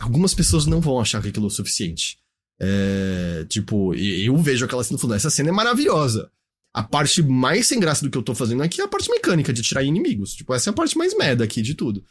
[0.00, 2.18] Algumas pessoas não vão achar que aquilo é o suficiente.
[2.58, 6.30] É, tipo, eu vejo aquela cena falando, essa cena é maravilhosa.
[6.72, 9.52] A parte mais sem graça do que eu tô fazendo aqui é a parte mecânica
[9.52, 10.34] de tirar inimigos.
[10.34, 12.04] Tipo, essa é a parte mais merda aqui de tudo.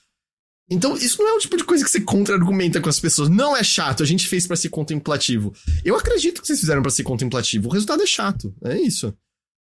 [0.67, 3.29] Então, isso não é o tipo de coisa que você contra-argumenta com as pessoas.
[3.29, 5.53] Não é chato, a gente fez para ser contemplativo.
[5.83, 7.69] Eu acredito que vocês fizeram para ser contemplativo.
[7.69, 8.55] O resultado é chato.
[8.63, 9.15] É isso.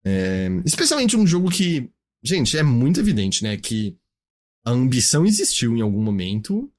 [0.04, 1.90] É, especialmente um jogo que,
[2.24, 3.58] gente, é muito evidente, né?
[3.58, 3.98] Que
[4.66, 6.72] a ambição existiu em algum momento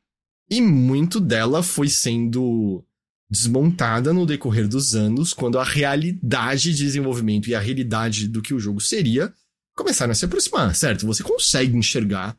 [0.51, 2.85] e muito dela foi sendo
[3.31, 8.53] desmontada no decorrer dos anos, quando a realidade de desenvolvimento e a realidade do que
[8.53, 9.33] o jogo seria
[9.75, 11.07] começaram a se aproximar, certo?
[11.07, 12.37] Você consegue enxergar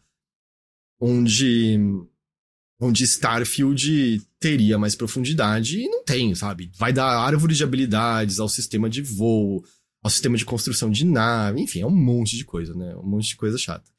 [1.00, 1.80] onde
[2.80, 6.70] onde Starfield teria mais profundidade e não tem, sabe?
[6.78, 9.64] Vai dar árvore de habilidades ao sistema de voo,
[10.04, 12.94] ao sistema de construção de nave, enfim, é um monte de coisa, né?
[12.98, 13.90] Um monte de coisa chata.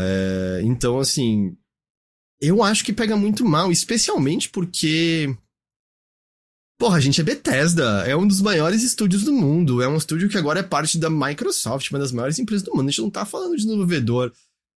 [0.00, 1.56] É, então, assim,
[2.40, 5.36] eu acho que pega muito mal, especialmente porque.
[6.78, 10.28] Porra, a gente é Bethesda, é um dos maiores estúdios do mundo, é um estúdio
[10.28, 12.88] que agora é parte da Microsoft, uma das maiores empresas do mundo.
[12.88, 14.32] A gente não tá falando de desenvolvedor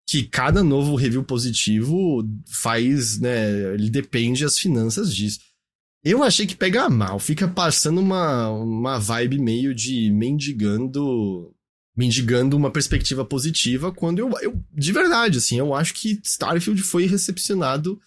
[0.08, 3.74] que cada novo review positivo faz, né?
[3.74, 5.40] Ele depende das finanças disso.
[6.04, 11.54] Eu achei que pega mal, fica passando uma, uma vibe meio de mendigando.
[11.96, 14.64] Mendigando uma perspectiva positiva, quando eu, eu.
[14.72, 18.00] De verdade, assim, eu acho que Starfield foi recepcionado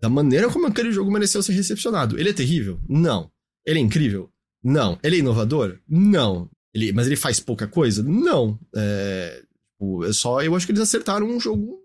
[0.00, 2.18] da maneira como aquele jogo mereceu ser recepcionado.
[2.18, 2.80] Ele é terrível?
[2.88, 3.30] Não.
[3.64, 4.28] Ele é incrível?
[4.62, 4.98] Não.
[5.04, 5.78] Ele é inovador?
[5.88, 6.50] Não.
[6.74, 8.02] Ele, mas ele faz pouca coisa?
[8.02, 8.58] Não.
[8.74, 9.42] É,
[9.82, 10.42] tipo, é só.
[10.42, 11.81] Eu acho que eles acertaram um jogo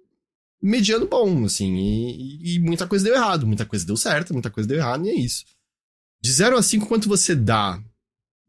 [0.61, 4.67] mediano bom, assim, e, e, muita coisa deu errado, muita coisa deu certo, muita coisa
[4.67, 5.45] deu errado, e é isso.
[6.21, 7.81] De 0 a 5, quanto você dá?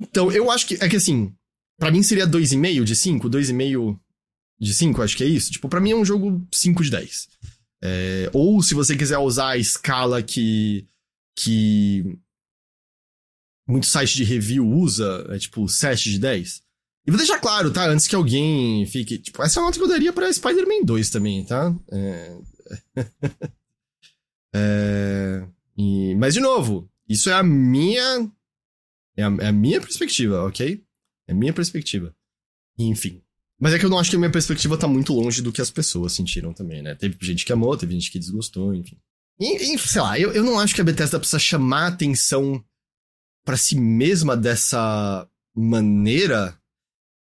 [0.00, 1.34] Então, eu acho que, é que assim,
[1.78, 3.98] para mim seria 2,5 de 5, 2,5
[4.60, 5.52] de 5, acho que é isso.
[5.52, 7.28] Tipo, pra mim é um jogo 5 de 10.
[7.82, 10.88] É, ou se você quiser usar a escala que,
[11.36, 12.18] que
[13.66, 16.62] muito site de review usa, é tipo 7 de 10.
[17.08, 17.88] E vou deixar claro, tá?
[17.88, 19.16] Antes que alguém fique.
[19.16, 21.74] Tipo, essa é uma nota que eu daria pra Spider-Man 2 também, tá?
[21.90, 22.38] É...
[24.54, 25.48] é...
[25.74, 26.14] E...
[26.16, 28.30] Mas, de novo, isso é a minha.
[29.16, 30.84] É a, é a minha perspectiva, ok?
[31.26, 32.14] É a minha perspectiva.
[32.78, 33.22] Enfim.
[33.58, 35.62] Mas é que eu não acho que a minha perspectiva tá muito longe do que
[35.62, 36.94] as pessoas sentiram também, né?
[36.94, 38.98] Teve gente que amou, teve gente que desgostou, enfim.
[39.40, 42.62] E, e sei lá, eu, eu não acho que a Bethesda precisa chamar atenção
[43.46, 46.54] para si mesma dessa maneira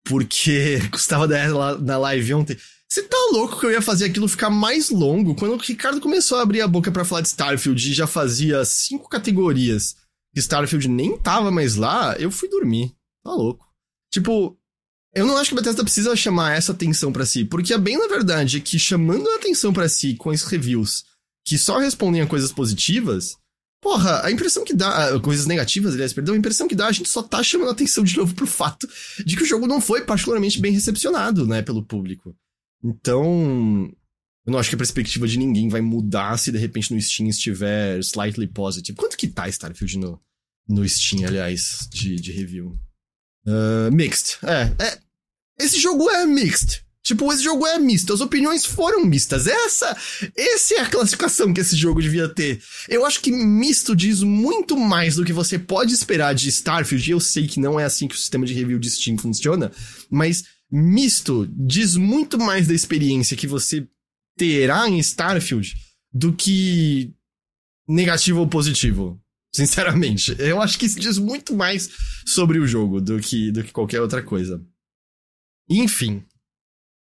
[0.05, 2.57] porque Gustavo da na live ontem.
[2.89, 5.37] Você tá louco que eu ia fazer aquilo ficar mais longo?
[5.37, 8.65] Quando o Ricardo começou a abrir a boca para falar de Starfield e já fazia
[8.65, 9.97] cinco categorias
[10.35, 12.93] que Starfield nem tava mais lá, eu fui dormir.
[13.23, 13.65] Tá louco.
[14.13, 14.59] Tipo,
[15.15, 17.97] eu não acho que a Bethesda precisa chamar essa atenção para si, porque é bem
[17.97, 21.05] na verdade que chamando a atenção para si com esses reviews
[21.45, 23.37] que só respondem a coisas positivas,
[23.81, 27.09] Porra, a impressão que dá, coisas negativas, aliás, perdão, a impressão que dá, a gente
[27.09, 28.87] só tá chamando atenção de novo pro fato
[29.25, 32.37] de que o jogo não foi particularmente bem recepcionado, né, pelo público.
[32.85, 33.91] Então,
[34.47, 37.29] eu não acho que a perspectiva de ninguém vai mudar se de repente no Steam
[37.29, 38.97] estiver slightly positive.
[38.97, 40.21] Quanto que tá Starfield no,
[40.69, 42.79] no Steam, aliás, de, de review?
[43.47, 44.39] Uh, mixed.
[44.43, 44.99] É, é.
[45.59, 46.85] Esse jogo é mixed.
[47.03, 49.47] Tipo, esse jogo é misto, as opiniões foram mistas.
[49.47, 49.97] Essa,
[50.37, 52.63] essa é a classificação que esse jogo devia ter.
[52.89, 57.11] Eu acho que misto diz muito mais do que você pode esperar de Starfield.
[57.11, 59.73] Eu sei que não é assim que o sistema de review de Steam funciona,
[60.11, 63.87] mas misto diz muito mais da experiência que você
[64.37, 65.75] terá em Starfield
[66.13, 67.13] do que
[67.89, 69.21] negativo ou positivo.
[69.55, 71.91] Sinceramente, eu acho que isso diz muito mais
[72.25, 74.65] sobre o jogo do que, do que qualquer outra coisa.
[75.69, 76.25] Enfim,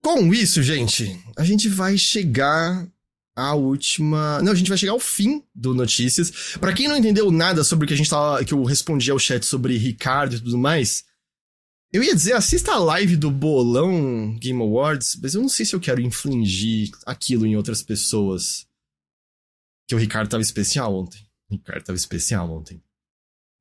[0.02, 2.88] com isso, gente, a gente vai chegar
[3.36, 4.40] à última.
[4.42, 6.56] Não, a gente vai chegar ao fim do Notícias.
[6.58, 8.42] Para quem não entendeu nada sobre o que a gente tava.
[8.44, 11.04] que eu respondi ao chat sobre Ricardo e tudo mais.
[11.92, 15.74] Eu ia dizer, assista a live do Bolão Game Awards, mas eu não sei se
[15.74, 18.66] eu quero infligir aquilo em outras pessoas.
[19.86, 21.20] Que o Ricardo tava especial ontem.
[21.48, 22.82] O Ricardo tava especial ontem.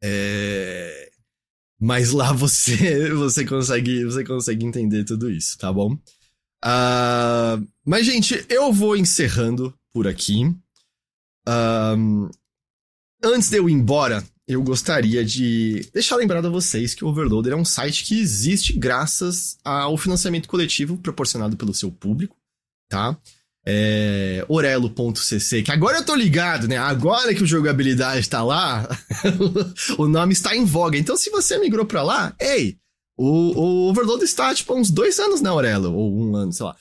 [0.03, 1.11] É...
[1.79, 5.97] Mas lá você você consegue você consegue entender tudo isso, tá bom?
[6.63, 10.45] Uh, mas, gente, eu vou encerrando por aqui.
[11.47, 12.29] Uh,
[13.23, 17.53] antes de eu ir embora, eu gostaria de deixar lembrado a vocês que o Overloader
[17.53, 22.37] é um site que existe graças ao financiamento coletivo proporcionado pelo seu público,
[22.89, 23.17] tá?
[23.67, 26.77] É, orelo.cc, que agora eu tô ligado, né?
[26.77, 28.87] Agora que o jogabilidade tá lá,
[29.97, 30.95] o nome está em voga.
[30.95, 32.77] Então, se você migrou pra lá, ei,
[33.17, 36.65] o, o Overloader está, tipo, há uns dois anos na Aurelo, ou um ano, sei
[36.65, 36.75] lá.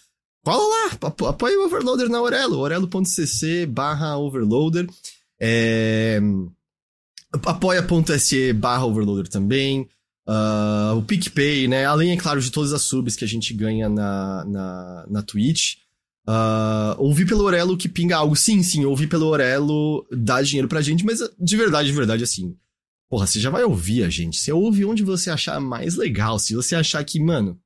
[0.44, 4.86] Cola lá, apoia o Overloader na Aurelo, aurelo.cc barra Overloader.
[5.40, 6.20] É...
[7.32, 9.88] Apoia.se barra Overloader também.
[10.26, 11.84] Uh, o PicPay, né?
[11.84, 15.76] Além, é claro, de todas as subs que a gente ganha na, na, na Twitch.
[16.26, 18.34] Uh, ouvi pelo Orelo que pinga algo.
[18.34, 22.56] Sim, sim, ouvi pelo Orelo dar dinheiro pra gente, mas de verdade, de verdade, assim.
[23.14, 24.40] Porra, você já vai ouvir a gente.
[24.40, 26.36] Você ouve onde você achar mais legal.
[26.36, 27.56] Se você achar que, mano,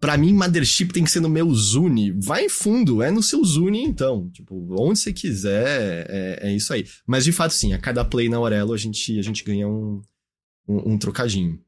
[0.00, 3.82] pra mim, Mothership tem que ser no meu Zune, vai fundo, é no seu Zune
[3.82, 4.30] então.
[4.30, 6.86] Tipo, onde você quiser, é, é isso aí.
[7.04, 10.00] Mas de fato, sim, a cada play na Aurelo a gente, a gente ganha um,
[10.68, 11.60] um, um trocadinho.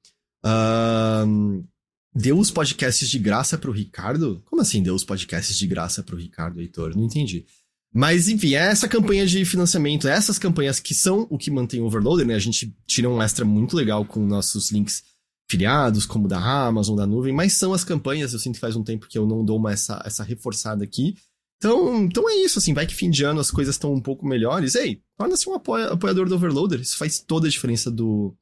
[0.44, 1.66] Uh,
[2.14, 4.40] deu os podcasts de graça pro Ricardo?
[4.44, 6.94] Como assim deu os podcasts de graça pro Ricardo, Heitor?
[6.94, 7.46] Não entendi.
[7.92, 11.80] Mas, enfim, é essa campanha de financiamento, é essas campanhas que são o que mantém
[11.80, 12.34] o Overloader, né?
[12.34, 15.02] A gente tira um extra muito legal com nossos links
[15.50, 18.82] filiados, como da Amazon, da nuvem, mas são as campanhas, eu sinto que faz um
[18.82, 21.14] tempo que eu não dou uma essa, essa reforçada aqui.
[21.58, 24.26] Então, então é isso, assim, vai que fim de ano as coisas estão um pouco
[24.26, 24.74] melhores.
[24.74, 28.36] Ei, torna-se um apoia, apoiador do Overloader, isso faz toda a diferença do,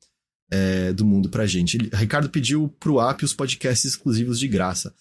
[0.50, 1.76] é, do mundo pra gente.
[1.76, 4.94] Ele, Ricardo pediu pro app os podcasts exclusivos de graça.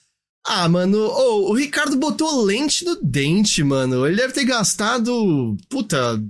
[0.45, 4.05] Ah, mano, oh, o Ricardo botou lente no dente, mano.
[4.05, 6.21] Ele deve ter gastado, puta,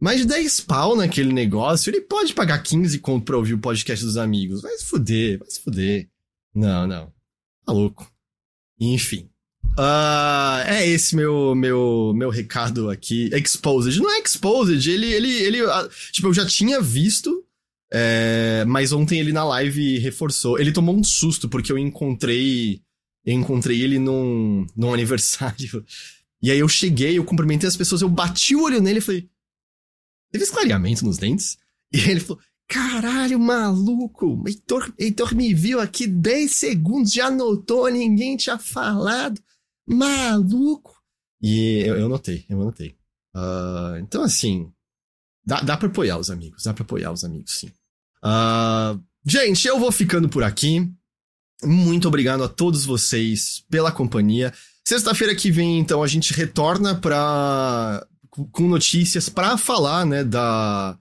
[0.00, 1.90] mais de 10 pau naquele negócio.
[1.90, 4.62] Ele pode pagar 15 conto pra ouvir o podcast dos amigos.
[4.62, 6.08] Vai se fuder, vai se fuder.
[6.54, 7.12] Não, não.
[7.66, 8.10] Tá louco.
[8.80, 9.28] Enfim.
[9.78, 13.28] Uh, é esse meu, meu, meu recado aqui.
[13.34, 14.00] Exposed.
[14.00, 15.62] Não é Exposed, ele, ele, ele.
[15.62, 17.44] Uh, tipo, eu já tinha visto.
[17.92, 20.58] É, mas ontem ele na live reforçou.
[20.58, 22.80] Ele tomou um susto porque eu encontrei
[23.24, 25.84] eu encontrei ele num, num aniversário.
[26.42, 29.28] E aí eu cheguei, eu cumprimentei as pessoas, eu bati o olho nele e falei:
[30.30, 31.58] Teve esclareamento nos dentes?
[31.92, 34.44] E ele falou: Caralho, maluco!
[34.46, 39.40] Heitor, Heitor me viu aqui 10 segundos, já notou, ninguém tinha falado.
[39.86, 40.94] Maluco!
[41.42, 42.96] E eu, eu notei, eu notei.
[43.34, 44.70] Uh, então, assim,
[45.44, 47.72] dá, dá pra apoiar os amigos, dá pra apoiar os amigos, sim.
[48.22, 50.88] Uh, gente, eu vou ficando por aqui.
[51.62, 54.52] Muito obrigado a todos vocês pela companhia.
[54.84, 60.96] Sexta-feira que vem, então, a gente retorna para com notícias para falar, né, da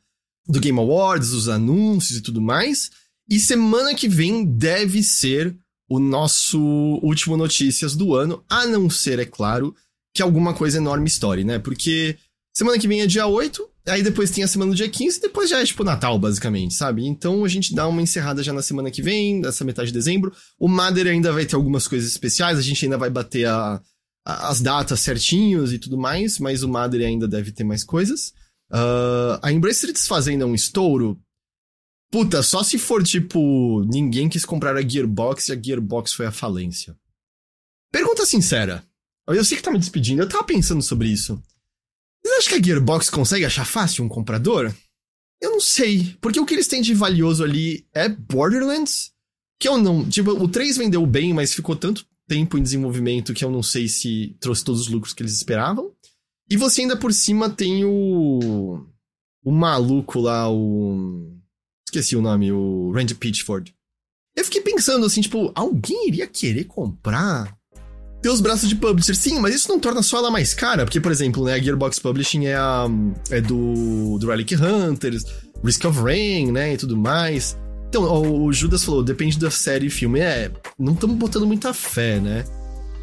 [0.48, 2.90] do Game Awards, dos anúncios e tudo mais.
[3.30, 5.56] E semana que vem deve ser
[5.88, 6.60] o nosso
[7.04, 9.76] último notícias do ano, a não ser, é claro,
[10.14, 11.60] que alguma coisa enorme story, né?
[11.60, 12.18] Porque
[12.52, 15.50] semana que vem é dia 8, Aí depois tem a semana do dia 15, depois
[15.50, 17.06] já é tipo Natal, basicamente, sabe?
[17.06, 20.32] Então a gente dá uma encerrada já na semana que vem, nessa metade de dezembro.
[20.60, 23.82] O Mother ainda vai ter algumas coisas especiais, a gente ainda vai bater a,
[24.26, 28.34] a, as datas certinhos e tudo mais, mas o Mother ainda deve ter mais coisas.
[28.72, 31.20] Uh, a Embracer desfazendo um estouro.
[32.12, 36.32] Puta, só se for tipo, ninguém quis comprar a Gearbox e a Gearbox foi a
[36.32, 36.96] falência.
[37.92, 38.84] Pergunta sincera.
[39.28, 41.42] Eu sei que tá me despedindo, eu tava pensando sobre isso.
[42.40, 44.74] Acham que a Gearbox consegue achar fácil um comprador?
[45.42, 49.12] Eu não sei, porque o que eles têm de valioso ali é Borderlands,
[49.60, 50.08] que eu não.
[50.08, 53.90] Tipo, o 3 vendeu bem, mas ficou tanto tempo em desenvolvimento que eu não sei
[53.90, 55.94] se trouxe todos os lucros que eles esperavam.
[56.50, 58.86] E você ainda por cima tem o.
[59.44, 61.38] O maluco lá, o.
[61.86, 63.76] Esqueci o nome, o Randy Pitchford.
[64.34, 67.59] Eu fiquei pensando assim, tipo, alguém iria querer comprar
[68.22, 69.16] ter os braços de publisher.
[69.16, 72.00] Sim, mas isso não torna só ela mais cara, porque, por exemplo, né, a Gearbox
[72.00, 72.86] Publishing é, a,
[73.30, 75.26] é do, do Relic Hunters,
[75.64, 77.58] Risk of Rain, né, e tudo mais.
[77.88, 80.20] Então, o Judas falou, depende da série e filme.
[80.20, 82.46] É, não estamos botando muita fé, né?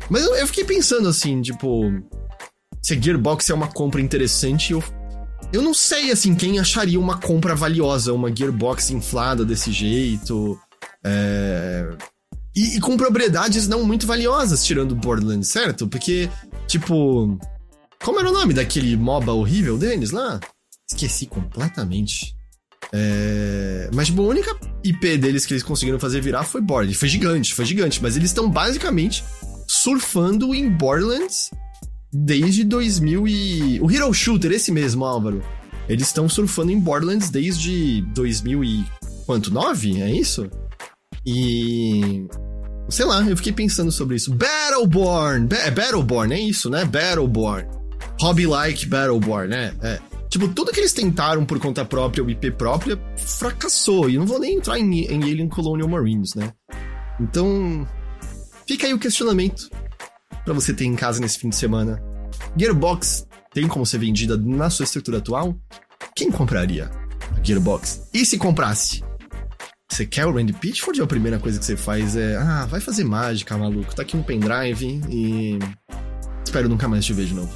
[0.08, 1.92] Mas eu, eu, fiquei pensando assim, tipo,
[2.80, 4.84] se a Gearbox é uma compra interessante, eu,
[5.52, 10.56] eu não sei, assim, quem acharia uma compra valiosa, uma Gearbox inflada desse jeito.
[11.04, 11.88] É...
[12.56, 15.86] E, e, com propriedades não muito valiosas, tirando Borderlands, certo?
[15.86, 16.30] Porque,
[16.66, 17.38] tipo.
[18.02, 20.40] Como era o nome daquele MOBA horrível deles lá?
[20.88, 22.34] Esqueci completamente.
[22.92, 23.90] É...
[23.92, 26.98] Mas, tipo, a única IP deles que eles conseguiram fazer virar foi Borderlands.
[26.98, 28.02] Foi gigante, foi gigante.
[28.02, 29.22] Mas eles estão basicamente
[29.66, 31.50] surfando em Borderlands
[32.12, 33.80] desde 2000 e...
[33.80, 35.42] O Hero Shooter, esse mesmo, Álvaro.
[35.88, 38.84] Eles estão surfando em Borderlands desde 2000 e...
[39.26, 39.52] Quanto?
[39.52, 40.00] 9?
[40.00, 40.48] É isso?
[41.26, 42.26] E.
[42.88, 44.32] Sei lá, eu fiquei pensando sobre isso.
[44.32, 45.48] Battleborn!
[45.48, 46.84] Ba é Battleborn, é isso, né?
[46.84, 47.68] Battleborn.
[48.20, 49.74] Hobby-like Battleborn, né?
[49.82, 49.98] É.
[50.28, 54.08] Tipo, tudo que eles tentaram por conta própria ou IP própria fracassou.
[54.08, 56.52] E não vou nem entrar em, em Alien Colonial Marines, né?
[57.20, 57.86] Então.
[58.66, 59.70] Fica aí o questionamento
[60.44, 62.02] para você ter em casa nesse fim de semana.
[62.56, 65.56] Gearbox tem como ser vendida na sua estrutura atual?
[66.14, 66.90] Quem compraria
[67.36, 68.08] a Gearbox?
[68.12, 69.02] E se comprasse?
[69.88, 72.36] Você quer o Randy Pitchford ou a primeira coisa que você faz é.
[72.36, 73.94] Ah, vai fazer mágica, maluco.
[73.94, 75.58] Tá aqui um pendrive e.
[76.44, 77.52] Espero nunca mais te ver de novo.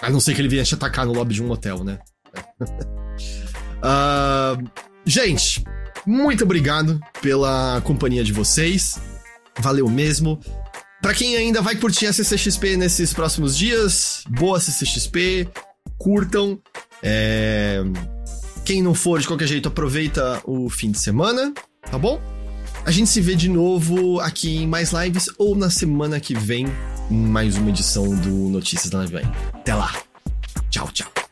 [0.00, 1.98] A não ser que ele te atacar no lobby de um hotel, né?
[3.82, 4.70] uh,
[5.04, 5.64] gente,
[6.06, 9.00] muito obrigado pela companhia de vocês.
[9.58, 10.38] Valeu mesmo.
[11.02, 15.48] Para quem ainda vai curtir a CCXP nesses próximos dias, boa CCXP,
[15.98, 16.60] curtam.
[17.02, 17.82] É...
[18.64, 22.20] Quem não for, de qualquer jeito, aproveita o fim de semana tá bom?
[22.84, 26.66] A gente se vê de novo aqui em mais lives ou na semana que vem
[27.10, 29.26] em mais uma edição do Notícias da Live.
[29.52, 29.92] Até lá.
[30.70, 31.29] Tchau, tchau.